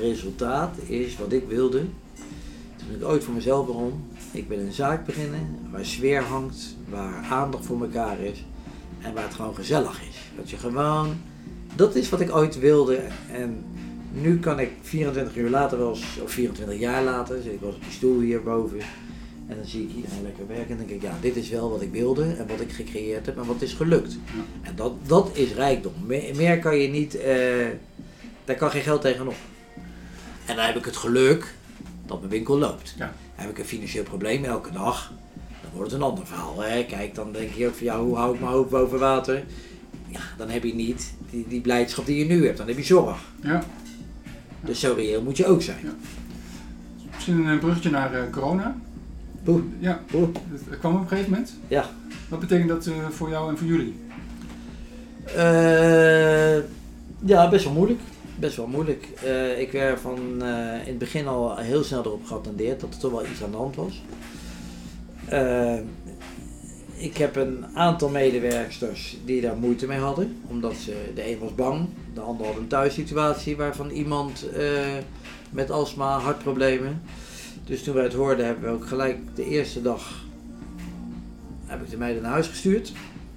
resultaat 0.00 0.76
is 0.86 1.18
wat 1.18 1.32
ik 1.32 1.44
wilde. 1.48 1.82
Toen 2.76 2.94
ik 2.96 3.04
ooit 3.04 3.24
voor 3.24 3.34
mezelf 3.34 3.66
begon. 3.66 4.04
Ik 4.32 4.48
wil 4.48 4.58
een 4.58 4.72
zaak 4.72 5.06
beginnen 5.06 5.58
waar 5.70 5.84
sfeer 5.84 6.22
hangt, 6.22 6.76
waar 6.88 7.24
aandacht 7.30 7.66
voor 7.66 7.80
elkaar 7.80 8.20
is 8.20 8.44
en 9.02 9.14
waar 9.14 9.22
het 9.22 9.34
gewoon 9.34 9.54
gezellig 9.54 10.00
is. 10.08 10.16
Dat 10.36 10.50
je 10.50 10.56
gewoon, 10.56 11.16
dat 11.74 11.94
is 11.94 12.08
wat 12.08 12.20
ik 12.20 12.34
ooit 12.34 12.58
wilde. 12.58 13.00
En 13.32 13.64
nu 14.12 14.38
kan 14.38 14.60
ik 14.60 14.70
24 14.82 15.36
uur 15.36 15.50
later, 15.50 15.78
wel 15.78 15.88
eens, 15.88 16.18
of 16.22 16.30
24 16.30 16.78
jaar 16.78 17.04
later, 17.04 17.42
zit 17.42 17.52
ik 17.52 17.60
wel 17.60 17.68
eens 17.68 17.78
op 17.78 17.84
die 17.84 17.92
stoel 17.92 18.20
hierboven. 18.20 18.78
En 19.48 19.56
dan 19.56 19.66
zie 19.66 19.82
ik 19.82 19.94
iedereen 19.94 20.22
lekker 20.22 20.46
werken 20.46 20.70
en 20.70 20.76
dan 20.76 20.86
denk 20.86 21.02
ik, 21.02 21.08
ja, 21.08 21.16
dit 21.20 21.36
is 21.36 21.48
wel 21.48 21.70
wat 21.70 21.82
ik 21.82 21.92
wilde 21.92 22.24
en 22.24 22.46
wat 22.46 22.60
ik 22.60 22.72
gecreëerd 22.72 23.26
heb 23.26 23.36
en 23.36 23.46
wat 23.46 23.62
is 23.62 23.72
gelukt. 23.72 24.18
En 24.62 24.76
dat, 24.76 24.92
dat 25.06 25.30
is 25.32 25.52
rijkdom. 25.52 25.92
Meer, 26.06 26.36
meer 26.36 26.58
kan 26.58 26.78
je 26.78 26.88
niet, 26.88 27.14
eh, 27.14 27.66
daar 28.44 28.56
kan 28.56 28.70
geen 28.70 28.82
geld 28.82 29.00
tegenop. 29.00 29.36
En 30.46 30.56
dan 30.56 30.64
heb 30.64 30.76
ik 30.76 30.84
het 30.84 30.96
geluk 30.96 31.54
dat 32.06 32.18
mijn 32.18 32.30
winkel 32.30 32.58
loopt. 32.58 32.94
Ja. 32.98 33.14
Heb 33.34 33.50
ik 33.50 33.58
een 33.58 33.64
financieel 33.64 34.04
probleem 34.04 34.44
elke 34.44 34.72
dag, 34.72 35.12
dan 35.62 35.70
wordt 35.74 35.90
het 35.90 36.00
een 36.00 36.06
ander 36.06 36.26
verhaal. 36.26 36.62
Hè? 36.62 36.84
Kijk, 36.84 37.14
dan 37.14 37.32
denk 37.32 37.52
je 37.52 37.66
ook 37.66 37.74
van 37.74 37.86
ja, 37.86 38.00
hoe 38.00 38.16
hou 38.16 38.34
ik 38.34 38.40
mijn 38.40 38.52
hoofd 38.52 38.70
boven 38.70 38.98
water? 38.98 39.44
ja, 40.08 40.20
dan 40.36 40.48
heb 40.48 40.64
je 40.64 40.74
niet 40.74 41.14
die, 41.30 41.44
die 41.48 41.60
blijdschap 41.60 42.06
die 42.06 42.18
je 42.18 42.24
nu 42.24 42.46
hebt. 42.46 42.58
Dan 42.58 42.66
heb 42.66 42.76
je 42.76 42.84
zorg. 42.84 43.18
Ja. 43.42 43.62
Dus 44.60 44.80
zo 44.80 44.94
reëel 44.96 45.22
moet 45.22 45.36
je 45.36 45.46
ook 45.46 45.62
zijn. 45.62 45.78
Ja. 45.82 45.94
Misschien 47.14 47.46
een 47.46 47.58
bruggetje 47.58 47.90
naar 47.90 48.14
eh, 48.14 48.30
corona. 48.32 48.76
Oeh. 49.46 49.62
Ja, 49.78 50.00
Oeh. 50.14 50.28
dat 50.68 50.78
kwam 50.78 50.94
op 50.94 51.00
een 51.00 51.08
gegeven 51.08 51.30
moment. 51.30 51.54
Ja. 51.68 51.90
Wat 52.28 52.40
betekent 52.40 52.68
dat 52.68 52.86
eh, 52.86 53.08
voor 53.10 53.30
jou 53.30 53.50
en 53.50 53.58
voor 53.58 53.66
jullie? 53.66 53.94
Eh, 55.24 56.56
ja, 57.24 57.48
best 57.48 57.64
wel 57.64 57.72
moeilijk. 57.72 58.00
Best 58.38 58.56
wel 58.56 58.66
moeilijk. 58.66 59.08
Eh, 59.24 59.60
ik 59.60 59.72
werd 59.72 60.00
van 60.00 60.16
in 60.16 60.86
het 60.86 60.98
begin 60.98 61.26
al 61.26 61.56
heel 61.56 61.82
snel 61.82 62.04
erop 62.04 62.24
geattendeerd 62.24 62.80
dat 62.80 62.94
er 62.94 63.00
toch 63.00 63.10
wel 63.10 63.26
iets 63.26 63.42
aan 63.42 63.50
de 63.50 63.56
hand 63.56 63.76
was. 63.76 64.02
Ik 66.96 67.16
heb 67.16 67.36
een 67.36 67.64
aantal 67.74 68.08
medewerksters 68.08 69.16
die 69.24 69.40
daar 69.40 69.56
moeite 69.56 69.86
mee 69.86 69.98
hadden. 69.98 70.36
Omdat 70.46 70.74
ze, 70.74 70.96
de 71.14 71.30
een 71.30 71.38
was 71.38 71.54
bang, 71.54 71.88
de 72.14 72.20
ander 72.20 72.46
had 72.46 72.56
een 72.56 72.66
thuissituatie 72.66 73.56
waarvan 73.56 73.90
iemand 73.90 74.44
met 75.50 75.70
astma, 75.70 76.18
hartproblemen. 76.18 77.02
Dus 77.68 77.82
toen 77.82 77.94
wij 77.94 78.04
het 78.04 78.12
hoorden 78.12 78.46
hebben 78.46 78.64
we 78.64 78.70
ook 78.70 78.86
gelijk 78.86 79.18
de 79.34 79.44
eerste 79.44 79.82
dag 79.82 80.26
heb 81.66 81.82
ik 81.82 81.90
de 81.90 81.96
meiden 81.96 82.22
naar 82.22 82.32
huis 82.32 82.46
gestuurd. 82.46 82.92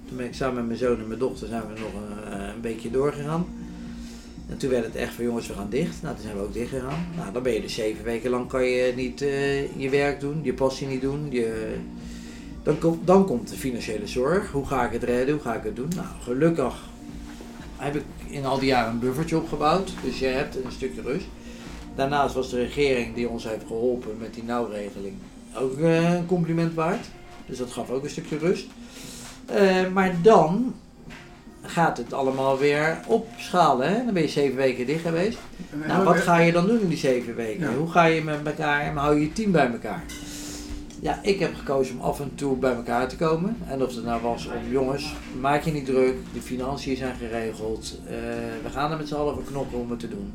Toen 0.08 0.16
ben 0.16 0.26
ik 0.26 0.34
samen 0.34 0.54
met 0.54 0.66
mijn 0.66 0.78
zoon 0.78 1.00
en 1.00 1.06
mijn 1.06 1.18
dochter 1.18 1.48
zijn 1.48 1.62
we 1.62 1.80
nog 1.80 1.92
een, 1.94 2.32
een 2.48 2.60
beetje 2.60 2.90
doorgegaan. 2.90 3.46
En 4.48 4.56
toen 4.56 4.70
werd 4.70 4.84
het 4.84 4.96
echt 4.96 5.14
van 5.14 5.24
jongens, 5.24 5.46
we 5.46 5.54
gaan 5.54 5.70
dicht. 5.70 6.02
Nou, 6.02 6.14
toen 6.14 6.24
zijn 6.24 6.36
we 6.36 6.42
ook 6.42 6.52
dicht 6.52 6.70
gegaan. 6.70 7.06
Nou, 7.16 7.32
dan 7.32 7.42
ben 7.42 7.52
je 7.52 7.60
dus 7.60 7.74
zeven 7.74 8.04
weken 8.04 8.30
lang 8.30 8.48
kan 8.48 8.64
je 8.64 8.92
niet 8.96 9.22
eh, 9.22 9.76
je 9.76 9.90
werk 9.90 10.20
doen, 10.20 10.40
je 10.42 10.54
passie 10.54 10.86
niet 10.86 11.00
doen. 11.00 11.26
Je, 11.30 11.76
dan, 12.62 13.00
dan 13.04 13.26
komt 13.26 13.48
de 13.48 13.56
financiële 13.56 14.06
zorg. 14.06 14.50
Hoe 14.50 14.66
ga 14.66 14.86
ik 14.86 14.92
het 14.92 15.02
redden? 15.02 15.34
Hoe 15.34 15.42
ga 15.42 15.54
ik 15.54 15.64
het 15.64 15.76
doen? 15.76 15.90
Nou, 15.96 16.06
gelukkig 16.22 16.74
heb 17.76 17.96
ik 17.96 18.04
in 18.26 18.44
al 18.44 18.58
die 18.58 18.68
jaren 18.68 18.92
een 18.92 18.98
buffertje 18.98 19.36
opgebouwd. 19.36 19.92
Dus 20.04 20.18
je 20.18 20.26
hebt 20.26 20.56
een 20.56 20.72
stukje 20.72 21.02
rust. 21.02 21.26
Daarnaast 21.94 22.34
was 22.34 22.50
de 22.50 22.56
regering 22.56 23.14
die 23.14 23.28
ons 23.28 23.44
heeft 23.44 23.66
geholpen 23.66 24.16
met 24.18 24.34
die 24.34 24.44
nauwregeling 24.44 25.14
ook 25.54 25.78
eh, 25.78 26.12
een 26.12 26.26
compliment 26.26 26.74
waard. 26.74 27.06
Dus 27.46 27.58
dat 27.58 27.70
gaf 27.70 27.90
ook 27.90 28.02
een 28.02 28.10
stukje 28.10 28.38
rust. 28.38 28.66
Eh, 29.46 29.88
maar 29.92 30.14
dan 30.22 30.74
gaat 31.62 31.96
het 31.96 32.12
allemaal 32.12 32.58
weer 32.58 32.98
opschalen. 33.06 33.88
Hè? 33.88 34.04
Dan 34.04 34.14
ben 34.14 34.22
je 34.22 34.28
zeven 34.28 34.56
weken 34.56 34.86
dicht 34.86 35.02
geweest. 35.02 35.38
Nou, 35.86 36.04
wat 36.04 36.16
ga 36.16 36.38
je 36.38 36.52
dan 36.52 36.66
doen 36.66 36.80
in 36.80 36.88
die 36.88 36.98
zeven 36.98 37.34
weken? 37.34 37.70
Ja. 37.70 37.76
Hoe 37.76 37.90
ga 37.90 38.04
je 38.04 38.22
met 38.22 38.46
elkaar 38.46 38.80
en 38.80 38.96
hou 38.96 39.14
je 39.14 39.20
je 39.20 39.32
team 39.32 39.52
bij 39.52 39.70
elkaar? 39.72 40.02
Ja, 41.00 41.18
ik 41.22 41.38
heb 41.38 41.54
gekozen 41.54 41.94
om 41.94 42.00
af 42.00 42.20
en 42.20 42.34
toe 42.34 42.56
bij 42.56 42.74
elkaar 42.74 43.08
te 43.08 43.16
komen. 43.16 43.56
En 43.68 43.82
of 43.82 43.94
het 43.94 44.04
nou 44.04 44.22
was 44.22 44.46
om, 44.46 44.70
jongens, 44.70 45.14
maak 45.40 45.62
je 45.62 45.72
niet 45.72 45.84
druk, 45.84 46.14
de 46.32 46.40
financiën 46.40 46.96
zijn 46.96 47.14
geregeld, 47.16 47.98
eh, 48.06 48.14
we 48.62 48.70
gaan 48.70 48.90
er 48.90 48.96
met 48.96 49.08
z'n 49.08 49.14
allen 49.14 49.34
voor 49.34 49.44
knokken 49.44 49.78
om 49.78 49.90
het 49.90 50.00
te 50.00 50.08
doen. 50.08 50.32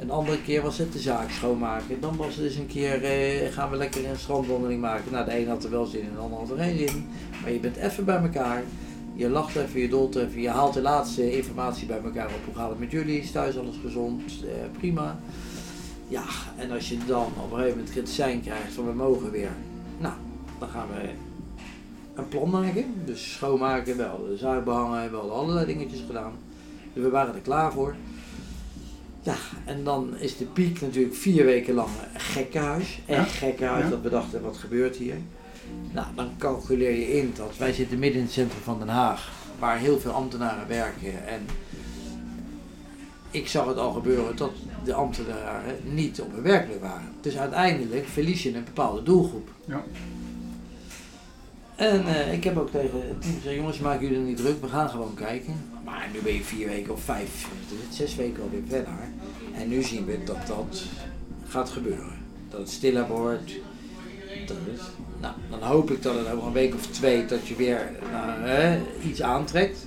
Een 0.00 0.10
andere 0.10 0.42
keer 0.42 0.62
was 0.62 0.78
het 0.78 0.92
de 0.92 0.98
zaak 0.98 1.30
schoonmaken. 1.30 2.00
Dan 2.00 2.16
was 2.16 2.36
het 2.36 2.44
eens 2.44 2.56
een 2.56 2.66
keer, 2.66 3.04
eh, 3.04 3.52
gaan 3.52 3.70
we 3.70 3.76
lekker 3.76 4.08
een 4.08 4.18
strandwandeling 4.18 4.80
maken. 4.80 5.12
Nou, 5.12 5.24
de 5.24 5.38
een 5.38 5.48
had 5.48 5.64
er 5.64 5.70
wel 5.70 5.86
zin 5.86 6.00
in, 6.00 6.12
de 6.14 6.18
ander 6.18 6.38
had 6.38 6.50
er 6.50 6.56
geen 6.56 6.78
zin. 6.78 7.06
Maar 7.42 7.52
je 7.52 7.58
bent 7.58 7.76
even 7.76 8.04
bij 8.04 8.16
elkaar. 8.22 8.62
Je 9.14 9.28
lacht 9.28 9.56
even, 9.56 9.80
je 9.80 9.88
dolt 9.88 10.16
even, 10.16 10.40
je 10.40 10.48
haalt 10.48 10.74
de 10.74 10.80
laatste 10.80 11.36
informatie 11.36 11.86
bij 11.86 12.00
elkaar 12.04 12.26
op. 12.26 12.44
Hoe 12.44 12.54
gaat 12.54 12.68
het 12.68 12.78
met 12.78 12.90
jullie? 12.90 13.20
Is 13.20 13.30
thuis 13.30 13.58
alles 13.58 13.76
gezond? 13.82 14.22
Eh, 14.22 14.78
prima. 14.78 15.18
Ja, 16.08 16.24
en 16.56 16.70
als 16.70 16.88
je 16.88 16.98
dan 17.06 17.26
op 17.26 17.50
een 17.50 17.58
gegeven 17.58 17.78
moment 17.78 17.94
het 17.94 18.08
sein 18.08 18.42
krijgt 18.42 18.72
van 18.72 18.86
we 18.86 18.92
mogen 18.92 19.30
weer. 19.30 19.50
Nou, 19.98 20.14
dan 20.58 20.68
gaan 20.68 20.86
we 20.88 21.08
een 22.14 22.28
plan 22.28 22.50
maken. 22.50 22.84
Dus 23.04 23.32
schoonmaken, 23.32 23.96
we 23.96 24.02
hadden 24.02 24.30
de 24.30 24.36
zaak 24.36 24.64
behangen, 24.64 25.10
we 25.10 25.16
hadden 25.16 25.34
allerlei 25.34 25.66
dingetjes 25.66 26.02
gedaan. 26.06 26.32
Dus 26.92 27.02
we 27.02 27.10
waren 27.10 27.34
er 27.34 27.40
klaar 27.40 27.72
voor. 27.72 27.94
Ja, 29.22 29.34
en 29.64 29.84
dan 29.84 30.16
is 30.16 30.36
de 30.36 30.44
piek 30.44 30.80
natuurlijk 30.80 31.14
vier 31.14 31.44
weken 31.44 31.74
lang 31.74 31.88
gekkenhuis. 32.14 33.00
Echt 33.06 33.32
gekkenhuis, 33.32 33.90
dat 33.90 34.00
we 34.02 34.08
dachten, 34.08 34.42
wat 34.42 34.56
gebeurt 34.56 34.96
hier? 34.96 35.16
Nou, 35.92 36.06
dan 36.14 36.30
calculeer 36.38 36.94
je 36.94 37.18
in 37.18 37.32
dat 37.36 37.56
wij 37.56 37.72
zitten 37.72 37.98
midden 37.98 38.18
in 38.18 38.24
het 38.24 38.34
centrum 38.34 38.62
van 38.62 38.78
Den 38.78 38.88
Haag, 38.88 39.30
waar 39.58 39.78
heel 39.78 40.00
veel 40.00 40.10
ambtenaren 40.10 40.68
werken. 40.68 41.26
En 41.26 41.46
ik 43.30 43.48
zag 43.48 43.66
het 43.66 43.76
al 43.76 43.92
gebeuren 43.92 44.36
dat 44.36 44.52
de 44.84 44.94
ambtenaren 44.94 45.76
niet 45.84 46.20
op 46.20 46.32
hun 46.32 46.42
werkplek 46.42 46.80
waren. 46.80 47.12
Dus 47.20 47.36
uiteindelijk 47.36 48.06
verlies 48.06 48.42
je 48.42 48.54
een 48.54 48.64
bepaalde 48.64 49.02
doelgroep. 49.02 49.48
Ja. 49.64 49.84
En 51.76 52.06
eh, 52.06 52.32
ik 52.32 52.44
heb 52.44 52.56
ook 52.56 52.70
tegen 52.70 53.08
het 53.08 53.22
team 53.22 53.34
gezegd, 53.34 53.56
jongens, 53.56 53.78
maak 53.78 54.00
jullie 54.00 54.18
niet 54.18 54.36
druk, 54.36 54.60
we 54.60 54.68
gaan 54.68 54.88
gewoon 54.88 55.14
kijken. 55.14 55.69
Maar 55.84 56.08
nu 56.12 56.20
ben 56.20 56.34
je 56.34 56.42
vier 56.42 56.68
weken 56.68 56.92
of 56.92 57.02
vijf, 57.02 57.48
zes 57.90 58.16
weken 58.16 58.42
alweer 58.42 58.62
verder. 58.68 58.92
En 59.54 59.68
nu 59.68 59.82
zien 59.82 60.04
we 60.04 60.24
dat 60.24 60.46
dat 60.46 60.82
gaat 61.48 61.70
gebeuren. 61.70 62.18
Dat 62.48 62.60
het 62.60 62.70
stiller 62.70 63.08
wordt. 63.08 63.52
Dat 64.46 64.56
nou, 65.20 65.34
dan 65.50 65.62
hoop 65.62 65.90
ik 65.90 66.02
dat 66.02 66.14
het 66.14 66.30
over 66.30 66.46
een 66.46 66.52
week 66.52 66.74
of 66.74 66.86
twee 66.86 67.26
dat 67.26 67.46
je 67.46 67.56
weer 67.56 67.90
nou, 68.12 68.40
hè, 68.40 68.80
iets 69.08 69.22
aantrekt. 69.22 69.86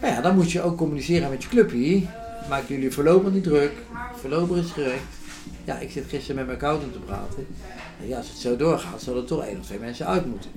Maar 0.00 0.10
ja, 0.10 0.20
dan 0.20 0.34
moet 0.34 0.52
je 0.52 0.62
ook 0.62 0.76
communiceren 0.76 1.30
met 1.30 1.42
je 1.42 1.48
clubje. 1.48 2.02
Maak 2.48 2.68
jullie 2.68 2.90
voorlopig 2.90 3.32
niet 3.32 3.42
druk. 3.42 3.72
Voorlopig 4.14 4.56
is 4.56 4.70
gerekt. 4.70 5.02
Ja, 5.64 5.78
ik 5.78 5.90
zit 5.90 6.04
gisteren 6.08 6.36
met 6.36 6.46
mijn 6.46 6.58
accountant 6.58 6.92
te 6.92 6.98
praten. 6.98 7.46
En 8.00 8.08
ja, 8.08 8.16
als 8.16 8.28
het 8.28 8.38
zo 8.38 8.56
doorgaat, 8.56 9.02
zal 9.02 9.16
er 9.16 9.24
toch 9.24 9.44
één 9.44 9.58
of 9.58 9.64
twee 9.64 9.78
mensen 9.78 10.06
uit 10.06 10.26
moeten. 10.26 10.50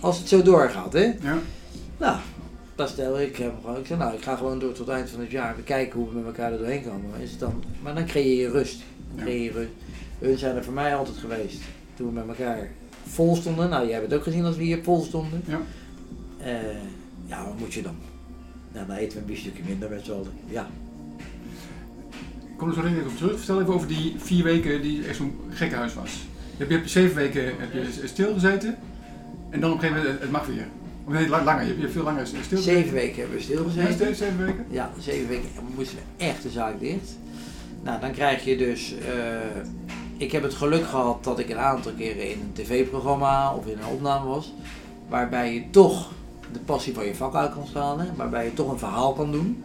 Als 0.00 0.18
het 0.18 0.28
zo 0.28 0.42
doorgaat, 0.42 0.92
hè? 0.92 1.04
Ja. 1.04 1.38
Nou, 2.02 2.16
dan 2.74 2.88
stel 2.88 3.20
ik 3.20 3.36
gewoon. 3.36 3.78
Ik 3.78 3.86
zeg, 3.86 3.98
nou, 3.98 4.14
ik 4.14 4.22
ga 4.22 4.36
gewoon 4.36 4.58
door 4.58 4.72
tot 4.72 4.86
het 4.86 4.96
eind 4.96 5.10
van 5.10 5.20
het 5.20 5.30
jaar. 5.30 5.56
We 5.56 5.62
kijken 5.62 5.98
hoe 5.98 6.08
we 6.08 6.14
met 6.14 6.24
elkaar 6.24 6.52
er 6.52 6.58
doorheen 6.58 6.82
komen. 6.82 7.20
Is 7.20 7.30
het 7.30 7.40
dan, 7.40 7.62
maar 7.82 7.94
dan 7.94 8.06
creëer 8.06 8.40
je 8.40 8.50
rust. 8.50 8.82
Dan 9.14 9.24
creëer 9.24 9.42
je 9.42 9.50
rust. 9.50 9.70
Hun 10.18 10.38
zijn 10.38 10.56
er 10.56 10.64
voor 10.64 10.72
mij 10.72 10.94
altijd 10.94 11.16
geweest. 11.16 11.60
Toen 11.94 12.06
we 12.06 12.12
met 12.12 12.28
elkaar 12.28 12.68
vol 13.06 13.36
stonden. 13.36 13.68
Nou, 13.68 13.84
jij 13.84 13.92
hebt 13.92 14.10
het 14.10 14.18
ook 14.18 14.24
gezien 14.24 14.44
als 14.44 14.56
we 14.56 14.62
hier 14.62 14.82
vol 14.82 15.02
stonden. 15.02 15.42
Ja. 15.46 15.60
Eh, 16.38 16.52
ja, 17.24 17.44
wat 17.44 17.58
moet 17.58 17.74
je 17.74 17.82
dan? 17.82 17.96
Nou, 18.72 18.86
dan 18.86 18.96
eten 18.96 19.12
we 19.12 19.18
een 19.18 19.26
biefstukje 19.26 19.62
minder 19.66 19.90
met 19.90 20.04
z'n 20.04 20.12
allen. 20.12 20.32
Ja. 20.46 20.66
Ik 22.40 22.56
kom 22.56 22.68
er 22.68 22.74
zo 22.74 22.82
even 22.82 23.06
op 23.06 23.16
terug. 23.16 23.36
Vertel 23.36 23.60
even 23.60 23.74
over 23.74 23.88
die 23.88 24.14
vier 24.18 24.44
weken 24.44 24.82
die 24.82 25.06
echt 25.06 25.16
zo'n 25.16 25.40
gekkenhuis 25.50 25.94
was. 25.94 26.12
Je 26.12 26.58
hebt, 26.58 26.70
je 26.70 26.76
hebt 26.76 26.90
zeven 26.90 27.16
weken 27.16 27.44
heb 27.44 27.72
je 27.72 28.06
stilgezeten 28.06 28.78
en 29.50 29.60
dan 29.60 29.70
op 29.70 29.76
een 29.76 29.82
gegeven 29.82 30.02
moment, 30.02 30.22
het 30.22 30.30
mag 30.30 30.46
weer. 30.46 30.66
Nee, 31.06 31.28
la- 31.28 31.44
langer. 31.44 31.66
Je 31.66 31.74
hebt, 31.80 31.92
veel 31.92 32.02
langer 32.02 32.26
stilgezeten. 32.26 32.62
Zeven 32.62 32.92
weken 32.92 33.20
hebben 33.20 33.36
we 33.36 33.42
stilgezeten. 33.42 33.94
steeds 33.94 34.18
zeven 34.18 34.38
weken? 34.46 34.66
Ja, 34.70 34.90
zeven 34.98 35.28
weken 35.28 35.48
moesten 35.76 35.96
we 36.16 36.24
echt 36.24 36.42
de 36.42 36.50
zaak 36.50 36.80
dicht. 36.80 37.16
Nou, 37.82 38.00
dan 38.00 38.10
krijg 38.12 38.44
je 38.44 38.56
dus. 38.56 38.94
eh, 38.98 39.60
ik 40.16 40.32
heb 40.32 40.42
het 40.42 40.54
geluk 40.54 40.84
gehad 40.86 41.24
dat 41.24 41.38
ik 41.38 41.48
een 41.50 41.58
aantal 41.58 41.92
keren 41.92 42.30
in 42.30 42.40
een 42.40 42.52
tv-programma 42.52 43.54
of 43.54 43.66
in 43.66 43.78
een 43.78 43.86
opname 43.94 44.28
was. 44.28 44.52
Waarbij 45.08 45.54
je 45.54 45.70
toch 45.70 46.10
de 46.52 46.58
passie 46.58 46.94
van 46.94 47.04
je 47.06 47.14
vak 47.14 47.34
uit 47.34 47.52
kan 47.52 47.66
stralen. 47.66 48.08
Waarbij 48.16 48.44
je 48.44 48.54
toch 48.54 48.70
een 48.72 48.78
verhaal 48.78 49.12
kan 49.12 49.32
doen. 49.32 49.62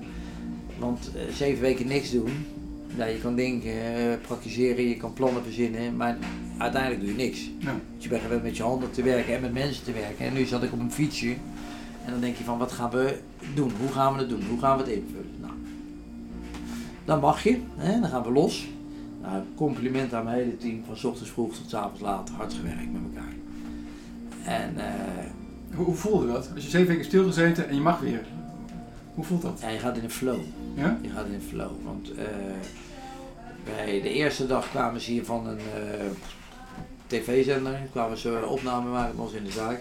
Want 0.79 1.11
eh, 1.15 1.21
zeven 1.33 1.61
weken 1.61 1.87
niks 1.87 2.11
doen. 2.11 2.45
Ja, 2.95 3.05
je 3.05 3.19
kan 3.19 3.35
denken, 3.35 3.71
eh, 3.71 4.17
praktiseren, 4.27 4.89
je 4.89 4.97
kan 4.97 5.13
plannen 5.13 5.43
verzinnen. 5.43 5.95
Maar 5.95 6.17
uiteindelijk 6.57 7.01
doe 7.01 7.09
je 7.09 7.15
niks. 7.23 7.49
Ja. 7.59 7.65
Want 7.65 8.03
je 8.03 8.09
bent 8.09 8.21
gewend 8.21 8.43
met 8.43 8.57
je 8.57 8.63
handen 8.63 8.91
te 8.91 9.03
werken 9.03 9.35
en 9.35 9.41
met 9.41 9.53
mensen 9.53 9.83
te 9.83 9.91
werken. 9.91 10.25
En 10.25 10.33
nu 10.33 10.45
zat 10.45 10.63
ik 10.63 10.73
op 10.73 10.79
een 10.79 10.91
fietsje. 10.91 11.35
En 12.05 12.11
dan 12.11 12.19
denk 12.19 12.35
je 12.35 12.43
van, 12.43 12.57
wat 12.57 12.71
gaan 12.71 12.89
we 12.89 13.19
doen? 13.53 13.71
Hoe 13.79 13.91
gaan 13.91 14.13
we 14.13 14.19
het 14.19 14.29
doen? 14.29 14.43
Hoe 14.49 14.59
gaan 14.59 14.77
we 14.77 14.83
het 14.83 14.91
invullen? 14.91 15.35
Nou, 15.41 15.53
dan 17.05 17.19
mag 17.19 17.43
je. 17.43 17.59
Hè? 17.75 17.99
Dan 17.99 18.09
gaan 18.09 18.23
we 18.23 18.31
los. 18.31 18.67
Nou, 19.21 19.43
compliment 19.55 20.13
aan 20.13 20.23
mijn 20.23 20.37
hele 20.37 20.57
team. 20.57 20.83
Van 20.85 20.97
's 20.97 21.03
ochtends 21.03 21.31
vroeg 21.31 21.53
tot 21.55 21.69
's 21.69 21.73
avonds 21.73 22.01
laat. 22.01 22.29
Hard 22.29 22.53
gewerkt 22.53 22.91
met 22.91 23.01
elkaar. 23.13 23.33
En 24.43 24.77
eh, 24.77 25.25
Hoe, 25.75 25.85
hoe 25.85 25.95
voelde 25.95 26.27
dat? 26.27 26.49
Als 26.55 26.63
je 26.63 26.69
zeven 26.69 26.87
weken 26.87 27.05
stilgezeten 27.05 27.69
en 27.69 27.75
je 27.75 27.81
mag 27.81 27.99
weer. 27.99 28.25
Hoe 29.13 29.25
voelt 29.25 29.41
dat? 29.41 29.59
ja, 29.61 29.69
je 29.69 29.79
gaat 29.79 29.97
in 29.97 30.03
een 30.03 30.11
flow. 30.11 30.39
Ja? 30.73 30.97
Je 31.01 31.09
gaat 31.09 31.25
in 31.25 31.33
een 31.33 31.41
flow. 31.41 31.71
Want 31.83 32.11
eh, 32.11 32.25
bij 33.63 34.01
de 34.01 34.13
eerste 34.13 34.47
dag 34.47 34.69
kwamen 34.69 35.01
ze 35.01 35.11
hier 35.11 35.25
van 35.25 35.47
een 35.47 35.57
eh, 35.57 36.05
tv-zender. 37.07 37.79
Kwamen 37.91 38.17
ze 38.17 38.45
opname 38.47 38.89
maken 38.89 39.15
met 39.15 39.25
ons 39.25 39.33
in 39.33 39.43
de 39.43 39.51
zaak. 39.51 39.79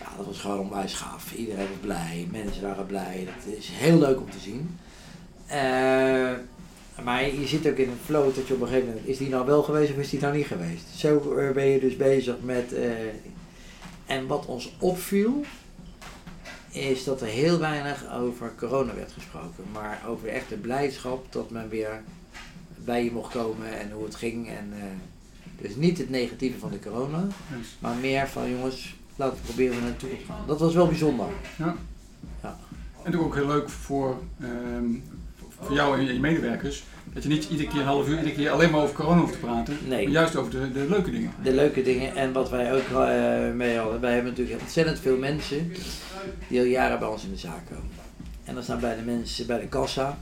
Ja, 0.00 0.16
dat 0.16 0.26
was 0.26 0.40
gewoon 0.40 0.58
onwijs 0.58 0.94
gaaf. 0.94 1.32
Iedereen 1.34 1.68
was 1.68 1.78
blij, 1.80 2.28
mensen 2.30 2.62
waren 2.62 2.86
blij. 2.86 3.28
Dat 3.34 3.54
is 3.54 3.68
heel 3.72 3.98
leuk 3.98 4.20
om 4.20 4.30
te 4.30 4.38
zien. 4.38 4.78
Eh, 5.46 6.32
maar 7.04 7.24
je 7.24 7.46
zit 7.46 7.68
ook 7.68 7.76
in 7.76 7.88
een 7.88 8.04
flow 8.04 8.34
dat 8.34 8.46
je 8.46 8.54
op 8.54 8.60
een 8.60 8.66
gegeven 8.66 8.88
moment... 8.88 9.06
Is 9.06 9.18
die 9.18 9.28
nou 9.28 9.46
wel 9.46 9.62
geweest 9.62 9.90
of 9.90 9.96
is 9.96 10.10
die 10.10 10.20
nou 10.20 10.36
niet 10.36 10.46
geweest? 10.46 10.84
Zo 10.96 11.36
eh, 11.36 11.50
ben 11.50 11.66
je 11.66 11.80
dus 11.80 11.96
bezig 11.96 12.36
met... 12.42 12.72
eh, 12.72 12.90
en 14.06 14.26
wat 14.26 14.46
ons 14.46 14.72
opviel... 14.78 15.44
Is 16.70 17.04
dat 17.04 17.20
er 17.20 17.26
heel 17.26 17.58
weinig 17.58 18.04
over 18.14 18.52
corona 18.58 18.94
werd 18.94 19.12
gesproken. 19.12 19.64
Maar 19.72 20.02
over 20.08 20.28
echt 20.28 20.48
de 20.48 20.56
blijdschap 20.56 21.32
dat 21.32 21.50
men 21.50 21.68
weer 21.68 22.02
bij 22.76 23.04
je 23.04 23.12
mocht 23.12 23.32
komen 23.32 23.78
en 23.78 23.90
hoe 23.90 24.04
het 24.04 24.14
ging. 24.14 24.48
En, 24.48 24.72
dus 25.68 25.76
niet 25.76 25.98
het 25.98 26.10
negatieve 26.10 26.58
van 26.58 26.70
de 26.70 26.78
corona. 26.78 27.26
Maar 27.78 27.94
meer 27.96 28.28
van 28.28 28.50
jongens, 28.50 28.94
laten 29.16 29.36
we 29.36 29.42
proberen 29.42 29.82
naartoe 29.82 30.08
te 30.08 30.24
gaan. 30.26 30.46
Dat 30.46 30.60
was 30.60 30.74
wel 30.74 30.86
bijzonder. 30.86 31.26
Ja. 31.58 31.76
Ja. 32.42 32.58
En 32.68 33.10
natuurlijk 33.10 33.24
ook 33.24 33.34
heel 33.34 33.46
leuk 33.46 33.68
voor, 33.68 34.18
ehm, 34.40 34.84
voor 35.60 35.74
jou 35.74 35.98
en 35.98 36.14
je 36.14 36.20
medewerkers. 36.20 36.84
Dat 37.12 37.22
je 37.22 37.28
niet 37.28 37.48
iedere 37.48 37.68
keer 37.68 37.80
een 37.80 37.86
half 37.86 38.08
uur, 38.08 38.16
iedere 38.16 38.34
keer 38.34 38.50
alleen 38.50 38.70
maar 38.70 38.80
over 38.80 38.94
corona 38.94 39.20
hoeft 39.20 39.32
te 39.32 39.38
praten. 39.38 39.78
Nee. 39.88 40.04
Maar 40.04 40.12
juist 40.12 40.36
over 40.36 40.50
de, 40.50 40.72
de 40.72 40.86
leuke 40.88 41.10
dingen. 41.10 41.32
De 41.42 41.52
leuke 41.52 41.82
dingen 41.82 42.16
en 42.16 42.32
wat 42.32 42.50
wij 42.50 42.74
ook 42.74 43.00
eh, 43.00 43.52
mee 43.52 43.76
hadden. 43.76 44.00
Wij 44.00 44.12
hebben 44.14 44.30
natuurlijk 44.30 44.60
ontzettend 44.60 44.98
veel 44.98 45.16
mensen 45.16 45.72
die 46.48 46.58
al 46.58 46.66
jaren 46.66 46.98
bij 46.98 47.08
ons 47.08 47.24
in 47.24 47.30
de 47.30 47.38
zaak 47.38 47.66
komen. 47.68 47.90
En 48.44 48.54
dan 48.54 48.62
staan 48.62 48.80
bij 48.80 48.96
de 48.96 49.02
mensen 49.02 49.46
bij 49.46 49.60
de 49.60 49.68
kassa. 49.68 50.18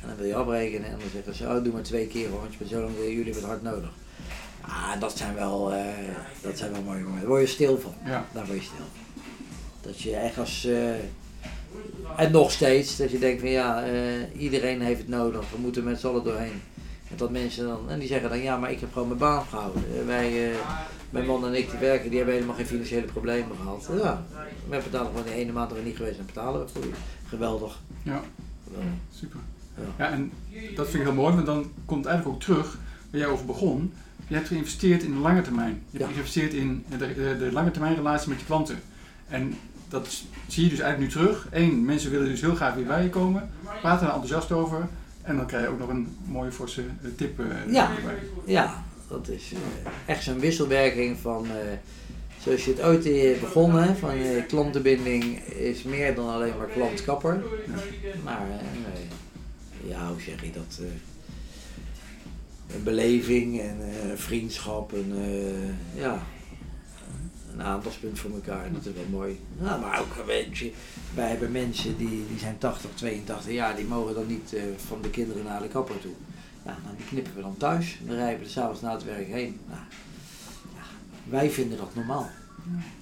En 0.00 0.08
dan 0.08 0.16
wil 0.16 0.26
je 0.26 0.34
afrekenen 0.34 0.90
en 0.90 0.98
dan 0.98 1.08
zeggen 1.12 1.34
ze, 1.34 1.44
oh 1.44 1.64
doe 1.64 1.72
maar 1.72 1.82
twee 1.82 2.06
keer 2.06 2.28
hoor, 2.28 2.40
want 2.40 2.52
je 2.52 2.58
bent 2.58 2.70
zo 2.70 2.80
lang 2.80 2.94
jullie 2.96 3.16
hebben 3.16 3.34
het 3.34 3.44
hard 3.44 3.62
nodig. 3.62 3.90
Ah, 4.68 5.00
dat 5.00 5.16
zijn 5.16 5.34
wel, 5.34 5.72
eh, 5.72 5.84
dat 6.42 6.58
zijn 6.58 6.72
wel 6.72 6.82
mooie 6.82 6.98
momenten. 6.98 7.20
Daar 7.20 7.28
word 7.28 7.40
je 7.40 7.46
stil 7.54 7.78
van. 7.78 7.94
Ja. 8.04 8.24
Daar 8.32 8.46
word 8.46 8.58
je 8.58 8.64
stil 8.64 8.76
van. 8.76 9.22
Dat 9.80 10.00
je 10.00 10.16
echt 10.16 10.38
als, 10.38 10.64
eh, 10.64 10.94
en 12.16 12.32
nog 12.32 12.50
steeds, 12.50 12.96
dat 12.96 13.10
je 13.10 13.18
denkt 13.18 13.40
van 13.40 13.50
ja, 13.50 13.84
eh, 13.84 14.40
iedereen 14.42 14.80
heeft 14.80 14.98
het 14.98 15.08
nodig, 15.08 15.50
we 15.50 15.58
moeten 15.60 15.84
met 15.84 16.00
z'n 16.00 16.06
allen 16.06 16.24
doorheen. 16.24 16.62
En 17.10 17.16
dat 17.16 17.30
mensen 17.30 17.66
dan, 17.66 17.90
en 17.90 17.98
die 17.98 18.08
zeggen 18.08 18.28
dan 18.28 18.38
ja, 18.42 18.56
maar 18.56 18.70
ik 18.70 18.80
heb 18.80 18.92
gewoon 18.92 19.08
mijn 19.08 19.20
baan 19.20 19.44
gehouden. 19.44 19.82
Eh, 20.00 20.06
wij, 20.06 20.50
mijn 21.10 21.26
man 21.26 21.46
en 21.46 21.54
ik 21.54 21.70
die 21.70 21.78
werken, 21.78 22.08
die 22.08 22.16
hebben 22.16 22.34
helemaal 22.34 22.56
geen 22.56 22.66
financiële 22.66 23.06
problemen 23.06 23.56
gehad. 23.56 23.88
Ja, 24.02 24.24
we 24.68 24.76
betalen 24.84 25.06
gewoon 25.06 25.24
de 25.26 25.32
ene 25.34 25.52
maand 25.52 25.72
we 25.72 25.80
niet 25.84 25.96
geweest 25.96 26.18
en 26.18 26.26
betalen 26.26 26.60
we 26.60 26.68
voor. 26.68 26.84
Geweldig. 27.28 27.80
Ja, 28.02 28.20
Geweldig. 28.64 28.90
super. 29.14 29.40
Ja. 29.76 30.04
Ja, 30.04 30.10
en 30.10 30.32
dat 30.74 30.86
vind 30.88 30.98
ik 31.02 31.08
heel 31.08 31.14
mooi, 31.22 31.34
want 31.34 31.46
dan 31.46 31.70
komt 31.84 32.06
eigenlijk 32.06 32.36
ook 32.36 32.42
terug 32.42 32.78
waar 33.10 33.20
jij 33.20 33.28
over 33.30 33.46
begon. 33.46 33.92
Je 34.26 34.34
hebt 34.34 34.48
geïnvesteerd 34.48 35.02
in 35.02 35.12
de 35.12 35.18
lange 35.18 35.42
termijn. 35.42 35.82
Je 35.90 35.98
hebt 35.98 36.02
Ja. 36.10 36.14
geïnvesteerd 36.14 36.52
in 36.54 36.84
de, 36.88 36.96
de, 37.14 37.36
de 37.38 37.52
lange 37.52 37.70
termijn 37.70 37.94
relatie 37.94 38.28
met 38.28 38.38
je 38.40 38.46
klanten. 38.46 38.78
En 39.28 39.54
dat 39.88 40.22
zie 40.46 40.64
je 40.64 40.70
dus 40.70 40.78
eigenlijk 40.80 41.14
nu 41.14 41.20
terug. 41.20 41.48
Eén, 41.50 41.84
mensen 41.84 42.10
willen 42.10 42.28
dus 42.28 42.40
heel 42.40 42.54
graag 42.54 42.74
weer 42.74 42.84
bij 42.86 43.02
je 43.02 43.08
komen, 43.10 43.50
praten 43.80 44.06
er 44.06 44.12
enthousiast 44.12 44.52
over. 44.52 44.86
En 45.22 45.36
dan 45.36 45.46
krijg 45.46 45.64
je 45.64 45.70
ook 45.70 45.78
nog 45.78 45.88
een 45.88 46.16
mooie 46.24 46.52
forse 46.52 46.80
eh, 47.02 47.08
tip 47.16 47.40
eh, 47.40 47.72
Ja. 47.72 47.96
erbij. 47.96 48.14
Ja, 48.44 48.84
dat 49.08 49.28
is 49.28 49.52
eh, 49.52 49.90
echt 50.06 50.22
zo'n 50.22 50.38
wisselwerking 50.40 51.18
van, 51.18 51.46
zoals 52.42 52.64
je 52.64 52.70
het 52.70 52.82
ooit 52.82 53.40
begonnen, 53.40 53.96
van 53.96 54.10
eh, 54.10 54.46
klantenbinding 54.48 55.38
is 55.44 55.82
meer 55.82 56.14
dan 56.14 56.28
alleen 56.28 56.56
maar 56.58 56.66
klantkapper. 56.66 57.42
Maar 58.24 58.40
eh, 58.42 58.94
nee. 58.94 59.06
ja, 59.90 60.08
hoe 60.08 60.20
zeg 60.20 60.42
je 60.44 60.50
dat? 60.52 60.80
Een 62.74 62.82
beleving 62.82 63.60
en 63.60 63.76
eh, 63.80 64.10
een 64.10 64.18
vriendschap 64.18 64.92
en 64.92 65.12
eh, 65.16 66.00
ja, 66.00 66.22
een 67.52 67.62
aandachtspunt 67.62 68.18
voor 68.18 68.30
elkaar. 68.30 68.72
Dat 68.72 68.86
is 68.86 68.92
wel 68.92 69.04
mooi. 69.10 69.40
Ja, 69.62 69.76
maar 69.76 70.00
ook, 70.00 70.26
weet 70.26 70.58
je, 70.58 70.72
wij 71.14 71.28
hebben 71.28 71.52
mensen 71.52 71.96
die, 71.96 72.26
die 72.28 72.38
zijn 72.38 72.58
80, 72.58 72.90
82 72.94 73.52
jaar, 73.52 73.76
die 73.76 73.84
mogen 73.84 74.14
dan 74.14 74.26
niet 74.26 74.54
eh, 74.54 74.62
van 74.86 75.02
de 75.02 75.10
kinderen 75.10 75.44
naar 75.44 75.62
de 75.62 75.68
kapper 75.68 76.00
toe. 76.00 76.12
Ja, 76.64 76.78
nou, 76.84 76.96
die 76.96 77.06
knippen 77.06 77.34
we 77.34 77.40
dan 77.40 77.56
thuis. 77.56 77.98
Dan 78.06 78.16
rijden 78.16 78.42
we 78.42 78.48
s'avonds 78.48 78.80
na 78.80 78.92
het 78.92 79.04
werk 79.04 79.26
heen. 79.26 79.58
Nou, 79.68 79.80
ja, 80.74 80.82
wij 81.24 81.50
vinden 81.50 81.78
dat 81.78 81.94
normaal. 81.94 82.30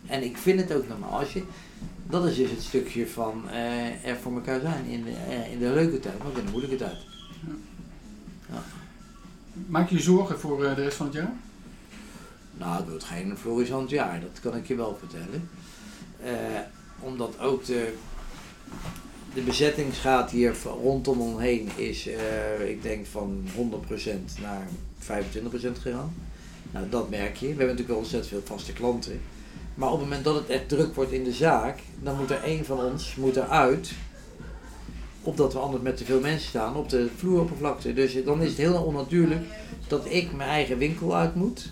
En 0.06 0.22
ik 0.22 0.36
vind 0.36 0.60
het 0.60 0.72
ook 0.72 0.88
normaal. 0.88 1.18
Als 1.18 1.32
je, 1.32 1.42
dat 2.10 2.26
is 2.26 2.36
dus 2.36 2.50
het 2.50 2.62
stukje 2.62 3.08
van 3.08 3.48
er 4.04 4.16
voor 4.22 4.34
elkaar 4.34 4.60
zijn 4.60 4.84
in 4.84 5.04
de, 5.04 5.10
in 5.52 5.58
de 5.58 5.70
leuke 5.70 6.00
tijd, 6.00 6.18
maar 6.18 6.38
in 6.38 6.44
de 6.44 6.50
moeilijke 6.50 6.76
tijd. 6.76 6.96
Maak 9.54 9.90
je 9.90 10.00
zorgen 10.00 10.40
voor 10.40 10.64
eh, 10.64 10.74
de 10.74 10.82
rest 10.82 10.96
van 10.96 11.06
het 11.06 11.14
jaar? 11.14 11.32
Nou, 12.56 12.76
het 12.76 12.88
wordt 12.88 13.04
geen 13.04 13.36
florissant 13.36 13.90
jaar, 13.90 14.20
dat 14.20 14.40
kan 14.40 14.56
ik 14.56 14.66
je 14.66 14.74
wel 14.74 14.98
vertellen. 14.98 15.48
Eh, 16.22 16.60
omdat 17.00 17.40
ook 17.40 17.64
de, 17.64 17.94
de 19.34 19.40
bezettingsgraad 19.40 20.30
hier 20.30 20.54
rondom 20.82 21.20
ons 21.20 21.40
heen 21.40 21.68
is, 21.76 22.08
eh, 22.08 22.68
ik 22.68 22.82
denk, 22.82 23.06
van 23.06 23.44
100% 23.54 24.40
naar 24.40 24.68
25% 24.98 25.78
gegaan. 25.78 26.14
Nou, 26.70 26.88
dat 26.88 27.10
merk 27.10 27.36
je. 27.36 27.40
We 27.40 27.46
hebben 27.46 27.66
natuurlijk 27.66 27.88
wel 27.88 27.98
ontzettend 27.98 28.32
veel 28.32 28.56
vaste 28.56 28.72
klanten. 28.72 29.20
Maar 29.74 29.88
op 29.88 29.98
het 29.98 30.08
moment 30.08 30.24
dat 30.24 30.34
het 30.34 30.48
echt 30.48 30.68
druk 30.68 30.94
wordt 30.94 31.12
in 31.12 31.24
de 31.24 31.32
zaak, 31.32 31.78
dan 32.02 32.16
moet 32.16 32.30
er 32.30 32.42
één 32.42 32.64
van 32.64 32.80
ons 32.80 33.14
moet 33.14 33.36
eruit. 33.36 33.92
Opdat 35.24 35.52
we 35.52 35.58
anders 35.58 35.82
met 35.82 35.96
te 35.96 36.04
veel 36.04 36.20
mensen 36.20 36.48
staan 36.48 36.76
op 36.76 36.88
de 36.88 37.08
vloeroppervlakte. 37.16 37.92
Dus 37.92 38.24
dan 38.24 38.42
is 38.42 38.48
het 38.48 38.56
heel 38.56 38.82
onnatuurlijk 38.82 39.44
dat 39.86 40.06
ik 40.08 40.32
mijn 40.32 40.48
eigen 40.48 40.78
winkel 40.78 41.16
uit 41.16 41.34
moet 41.34 41.70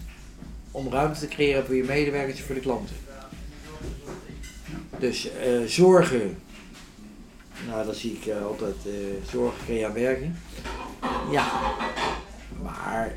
om 0.70 0.90
ruimte 0.90 1.20
te 1.20 1.28
creëren 1.28 1.66
voor 1.66 1.74
je 1.74 1.84
medewerkers 1.84 2.38
en 2.38 2.44
voor 2.44 2.54
de 2.54 2.60
klanten. 2.60 2.96
Dus 4.98 5.30
eh, 5.30 5.60
zorgen, 5.66 6.38
nou 7.68 7.86
dat 7.86 7.96
zie 7.96 8.12
ik 8.12 8.26
eh, 8.26 8.44
altijd, 8.44 8.74
eh, 8.86 8.92
zorgen 9.30 9.74
je 9.74 9.86
aan 9.86 9.92
werken. 9.92 10.36
Ja, 11.30 11.52
maar 12.62 13.14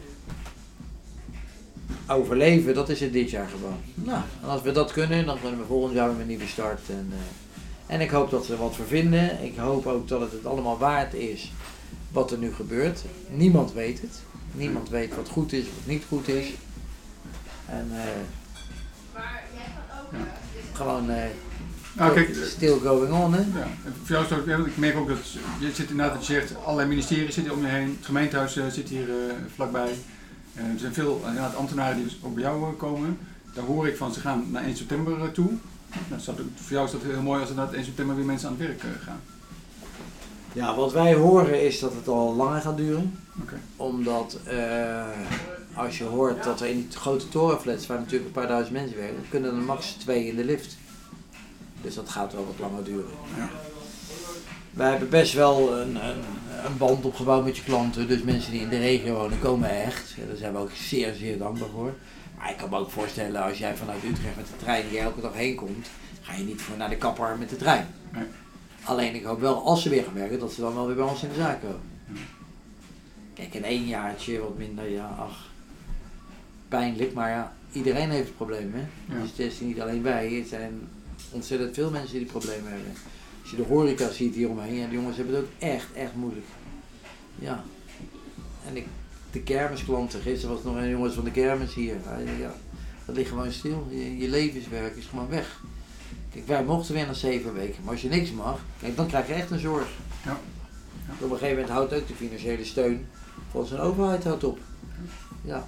overleven, 2.07 2.73
dat 2.73 2.89
is 2.89 2.99
het 2.99 3.13
dit 3.13 3.29
jaar 3.29 3.47
gewoon. 3.47 3.77
Nou, 3.93 4.21
en 4.41 4.47
als 4.47 4.61
we 4.61 4.71
dat 4.71 4.91
kunnen, 4.91 5.25
dan 5.25 5.39
kunnen 5.41 5.59
we 5.59 5.65
volgend 5.65 5.93
jaar 5.93 6.11
weer 6.11 6.21
een 6.21 6.27
nieuwe 6.27 6.47
start. 6.47 6.89
En, 6.89 7.13
en 7.87 8.01
ik 8.01 8.09
hoop 8.09 8.29
dat 8.29 8.47
we 8.47 8.53
er 8.53 8.59
wat 8.59 8.75
voor 8.75 8.85
vinden. 8.85 9.43
Ik 9.43 9.57
hoop 9.57 9.85
ook 9.85 10.07
dat 10.07 10.21
het 10.21 10.31
het 10.31 10.45
allemaal 10.45 10.77
waard 10.77 11.13
is 11.13 11.51
wat 12.11 12.31
er 12.31 12.37
nu 12.37 12.53
gebeurt. 12.53 13.03
Niemand 13.29 13.73
weet 13.73 14.01
het. 14.01 14.21
Niemand 14.51 14.89
weet 14.89 15.15
wat 15.15 15.29
goed 15.29 15.53
is, 15.53 15.63
wat 15.63 15.85
niet 15.85 16.03
goed 16.07 16.27
is. 16.27 16.53
En 17.65 17.87
eh, 17.91 18.03
gewoon 20.73 21.09
eh 21.09 21.25
Nou, 21.95 22.13
kijk, 22.13 22.29
eh, 22.29 22.43
still 22.43 22.79
going 22.79 23.13
on, 23.13 23.33
hè? 23.33 23.39
Ja, 23.39 23.67
en 23.85 23.93
voor 24.03 24.15
jou 24.15 24.23
is 24.23 24.29
het 24.29 24.39
ook, 24.39 24.45
ja, 24.45 24.57
ik 24.57 24.77
merk 24.77 24.97
ook 24.97 25.07
dat 25.07 25.31
je 25.59 25.71
zit 25.73 25.89
inderdaad 25.89 26.15
dat 26.15 26.25
je 26.25 26.33
zegt, 26.33 26.55
allerlei 26.63 26.87
ministeries 26.87 27.33
zitten 27.33 27.53
om 27.53 27.61
je 27.61 27.67
heen, 27.67 27.95
het 27.97 28.05
gemeentehuis 28.05 28.57
eh, 28.57 28.67
zit 28.67 28.89
hier 28.89 29.09
eh, 29.09 29.35
vlakbij. 29.55 29.93
Er 30.53 30.63
zijn 30.79 30.93
veel 30.93 31.21
inderdaad, 31.25 31.55
ambtenaren 31.55 31.95
die 31.95 32.03
dus 32.05 32.19
ook 32.21 32.33
bij 32.33 32.43
jou 32.43 32.73
komen. 32.73 33.17
Daar 33.53 33.63
hoor 33.63 33.87
ik 33.87 33.97
van, 33.97 34.13
ze 34.13 34.19
gaan 34.19 34.45
naar 34.51 34.63
1 34.63 34.77
september 34.77 35.31
toe. 35.31 35.51
Nou, 36.07 36.21
voor 36.55 36.71
jou 36.71 36.85
is 36.85 36.91
dat 36.91 37.01
heel 37.01 37.21
mooi 37.21 37.41
als 37.41 37.49
er 37.49 37.55
na 37.55 37.69
1 37.71 37.83
september 37.85 38.15
weer 38.15 38.25
mensen 38.25 38.49
aan 38.49 38.55
het 38.57 38.67
werk 38.67 38.83
eh, 38.83 38.89
gaan. 39.03 39.21
Ja, 40.53 40.75
wat 40.75 40.93
wij 40.93 41.13
horen 41.13 41.65
is 41.65 41.79
dat 41.79 41.93
het 41.93 42.07
al 42.07 42.35
langer 42.35 42.61
gaat 42.61 42.77
duren. 42.77 43.19
Omdat 43.75 44.39
eh, 44.43 45.05
als 45.73 45.97
je 45.97 46.03
hoort 46.03 46.43
dat 46.43 46.61
er 46.61 46.67
in 46.67 46.75
die 46.75 46.97
grote 46.97 47.29
torenflats, 47.29 47.87
waar 47.87 47.99
natuurlijk 47.99 48.25
een 48.25 48.31
paar 48.31 48.47
duizend 48.47 48.73
mensen 48.73 48.97
werken, 48.97 49.23
kunnen 49.29 49.55
er 49.55 49.61
max 49.61 49.87
twee 49.91 50.27
in 50.27 50.35
de 50.35 50.45
lift. 50.45 50.77
Dus 51.81 51.95
dat 51.95 52.09
gaat 52.09 52.33
wel 52.33 52.45
wat 52.45 52.69
langer 52.69 52.83
duren. 52.83 53.11
Ja. 53.37 53.49
Wij 54.71 54.89
hebben 54.89 55.09
best 55.09 55.33
wel 55.33 55.77
een, 55.77 55.95
een, 55.95 56.21
een 56.65 56.77
band 56.77 57.05
opgebouwd 57.05 57.45
met 57.45 57.57
je 57.57 57.63
klanten. 57.63 58.07
Dus 58.07 58.21
mensen 58.21 58.51
die 58.51 58.61
in 58.61 58.69
de 58.69 58.77
regio 58.77 59.13
wonen 59.13 59.39
komen 59.39 59.69
echt. 59.83 60.13
Ja, 60.17 60.25
daar 60.27 60.37
zijn 60.37 60.53
we 60.53 60.59
ook 60.59 60.71
zeer, 60.71 61.13
zeer 61.13 61.37
dankbaar 61.37 61.69
voor. 61.69 61.93
Maar 62.37 62.49
ik 62.49 62.57
kan 62.57 62.69
me 62.69 62.77
ook 62.77 62.91
voorstellen, 62.91 63.43
als 63.43 63.57
jij 63.57 63.75
vanuit 63.75 64.03
Utrecht 64.03 64.35
met 64.35 64.47
de 64.47 64.57
trein 64.57 64.85
hier 64.87 65.01
elke 65.01 65.21
dag 65.21 65.33
heen 65.33 65.55
komt, 65.55 65.87
ga 66.21 66.33
je 66.33 66.43
niet 66.43 66.61
voor 66.61 66.77
naar 66.77 66.89
de 66.89 66.97
kapper 66.97 67.37
met 67.37 67.49
de 67.49 67.55
trein. 67.55 67.87
Nee. 68.13 68.25
Alleen 68.83 69.15
ik 69.15 69.23
hoop 69.23 69.39
wel, 69.39 69.65
als 69.65 69.81
ze 69.81 69.89
weer 69.89 70.03
gaan 70.03 70.13
werken, 70.13 70.39
dat 70.39 70.53
ze 70.53 70.61
dan 70.61 70.73
wel 70.73 70.85
weer 70.85 70.95
bij 70.95 71.05
ons 71.05 71.23
in 71.23 71.29
de 71.29 71.35
zaak 71.35 71.61
komen. 71.61 71.79
Ja. 72.07 72.19
Kijk, 73.33 73.53
in 73.53 73.63
één 73.63 73.85
jaartje 73.85 74.39
wat 74.39 74.57
minder, 74.57 74.89
ja, 74.89 75.15
ach, 75.19 75.49
pijnlijk. 76.67 77.13
Maar 77.13 77.29
ja, 77.29 77.53
iedereen 77.71 78.09
heeft 78.09 78.31
hè. 78.39 78.45
Ja. 78.45 79.21
Dus 79.21 79.29
het 79.29 79.39
is 79.39 79.59
niet 79.59 79.81
alleen 79.81 80.03
wij, 80.03 80.31
het 80.31 80.47
zijn 80.47 80.87
ontzettend 81.31 81.73
veel 81.73 81.89
mensen 81.89 82.11
die 82.11 82.19
die 82.19 82.31
problemen 82.31 82.71
hebben. 82.71 82.93
Als 83.41 83.51
je 83.51 83.57
de 83.57 83.63
horeca 83.63 84.11
ziet 84.11 84.35
hieromheen, 84.35 84.75
ja, 84.75 84.85
die 84.85 84.97
jongens 84.97 85.17
hebben 85.17 85.35
het 85.35 85.43
ook 85.43 85.49
echt, 85.59 85.93
echt 85.93 86.15
moeilijk. 86.15 86.45
Ja. 87.35 87.63
En 88.67 88.77
ik, 88.77 88.85
de 89.35 89.43
kermisklanten, 89.43 90.21
gisteren 90.21 90.55
was 90.55 90.63
nog 90.63 90.75
een 90.75 90.89
jongens 90.89 91.13
van 91.13 91.23
de 91.23 91.31
kermis 91.31 91.73
hier. 91.73 91.95
Ja, 92.39 92.53
dat 93.05 93.15
ligt 93.15 93.29
gewoon 93.29 93.51
stil. 93.51 93.87
Je, 93.89 94.17
je 94.17 94.29
levenswerk 94.29 94.95
is 94.95 95.05
gewoon 95.05 95.29
weg. 95.29 95.61
Kijk, 96.31 96.47
wij 96.47 96.63
mochten 96.63 96.93
weer 96.93 97.05
na 97.05 97.13
zeven 97.13 97.53
weken, 97.53 97.83
maar 97.83 97.91
als 97.91 98.01
je 98.01 98.09
niks 98.09 98.31
mag, 98.31 98.59
kijk, 98.81 98.95
dan 98.95 99.07
krijg 99.07 99.27
je 99.27 99.33
echt 99.33 99.51
een 99.51 99.59
zorg. 99.59 99.87
Ja. 100.25 100.39
Ja. 101.07 101.13
Op 101.25 101.31
een 101.31 101.37
gegeven 101.37 101.49
moment 101.49 101.69
houdt 101.69 101.93
ook 101.93 102.07
de 102.07 102.15
financiële 102.15 102.65
steun 102.65 103.05
van 103.51 103.65
zijn 103.65 103.79
overheid 103.79 104.23
houdt 104.23 104.43
op. 104.43 104.59
Ja. 105.41 105.67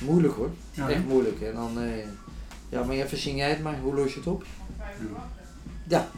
Moeilijk 0.00 0.34
hoor. 0.34 0.50
Ja, 0.70 0.88
Echt 0.88 1.06
moeilijk. 1.06 1.40
En 1.40 1.54
dan, 1.54 1.80
eh, 1.80 2.06
ja, 2.68 2.82
maar 2.84 2.96
even 2.96 3.18
zing 3.18 3.36
jij 3.36 3.50
het 3.50 3.62
maar, 3.62 3.78
hoe 3.78 3.94
los 3.94 4.12
je 4.12 4.18
het 4.18 4.28
op? 4.28 4.44
Ja. 5.88 6.08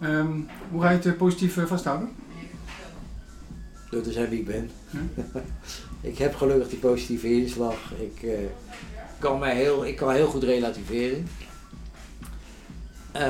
Ehm, 0.00 0.40
hoe 0.70 0.82
ga 0.82 0.90
je 0.90 0.96
het 0.96 1.06
eh, 1.06 1.12
positief 1.12 1.56
eh, 1.56 1.64
vasthouden? 1.64 2.08
Door 3.94 4.02
te 4.02 4.12
zijn 4.12 4.28
wie 4.28 4.38
ik 4.38 4.46
ben. 4.46 4.70
Ja. 4.90 5.00
ik 6.10 6.18
heb 6.18 6.34
gelukkig 6.34 6.68
die 6.68 6.78
positieve 6.78 7.32
inslag. 7.32 7.92
Ik, 7.98 8.22
eh, 8.22 8.38
kan, 9.18 9.38
mij 9.38 9.54
heel, 9.54 9.86
ik 9.86 9.96
kan 9.96 10.12
heel 10.12 10.26
goed 10.26 10.42
relativeren. 10.42 11.28
Eh, 13.12 13.22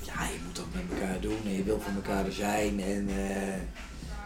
ja, 0.00 0.24
je 0.24 0.38
moet 0.46 0.56
dat 0.56 0.64
met 0.72 0.82
elkaar 0.92 1.20
doen 1.20 1.38
en 1.44 1.56
je 1.56 1.62
wil 1.62 1.80
voor 1.80 1.94
elkaar 1.94 2.26
er 2.26 2.32
zijn. 2.32 2.80
En, 2.80 3.08
eh, 3.08 3.60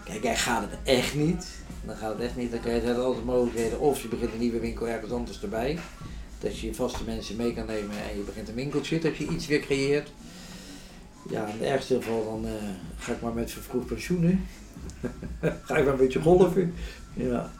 kijk, 0.04 0.22
jij 0.22 0.36
gaat 0.36 0.70
het 0.70 0.78
echt 0.84 1.14
niet. 1.14 1.46
Dan 1.86 1.96
gaat 1.96 2.12
het 2.12 2.20
echt 2.20 2.36
niet. 2.36 2.50
Dan 2.50 2.60
krijg 2.60 2.82
je 2.82 2.94
altijd 2.94 3.24
mogelijkheden. 3.24 3.80
Of 3.80 4.02
je 4.02 4.08
begint 4.08 4.32
een 4.32 4.38
nieuwe 4.38 4.60
winkel 4.60 4.88
ergens 4.88 5.12
anders 5.12 5.42
erbij. 5.42 5.78
Dat 6.40 6.58
je 6.58 6.66
je 6.66 6.74
vaste 6.74 7.04
mensen 7.04 7.36
mee 7.36 7.54
kan 7.54 7.66
nemen 7.66 7.96
en 8.10 8.16
je 8.16 8.22
begint 8.22 8.48
een 8.48 8.54
winkeltje. 8.54 8.98
Dat 8.98 9.16
je 9.16 9.28
iets 9.28 9.46
weer 9.46 9.60
creëert. 9.60 10.10
Ja, 11.28 11.46
in 11.46 11.52
het 11.52 11.62
ergste 11.62 11.94
geval 11.94 12.24
dan 12.24 12.46
eh, 12.46 12.52
ga 12.98 13.12
ik 13.12 13.20
maar 13.20 13.32
met 13.32 13.50
vervroegd 13.50 13.86
pensioenen. 13.86 14.46
ga 15.66 15.76
ik 15.76 15.84
maar 15.84 15.92
een 15.92 15.96
beetje 15.96 16.20
golven. 16.20 16.74
Ja. 17.14 17.50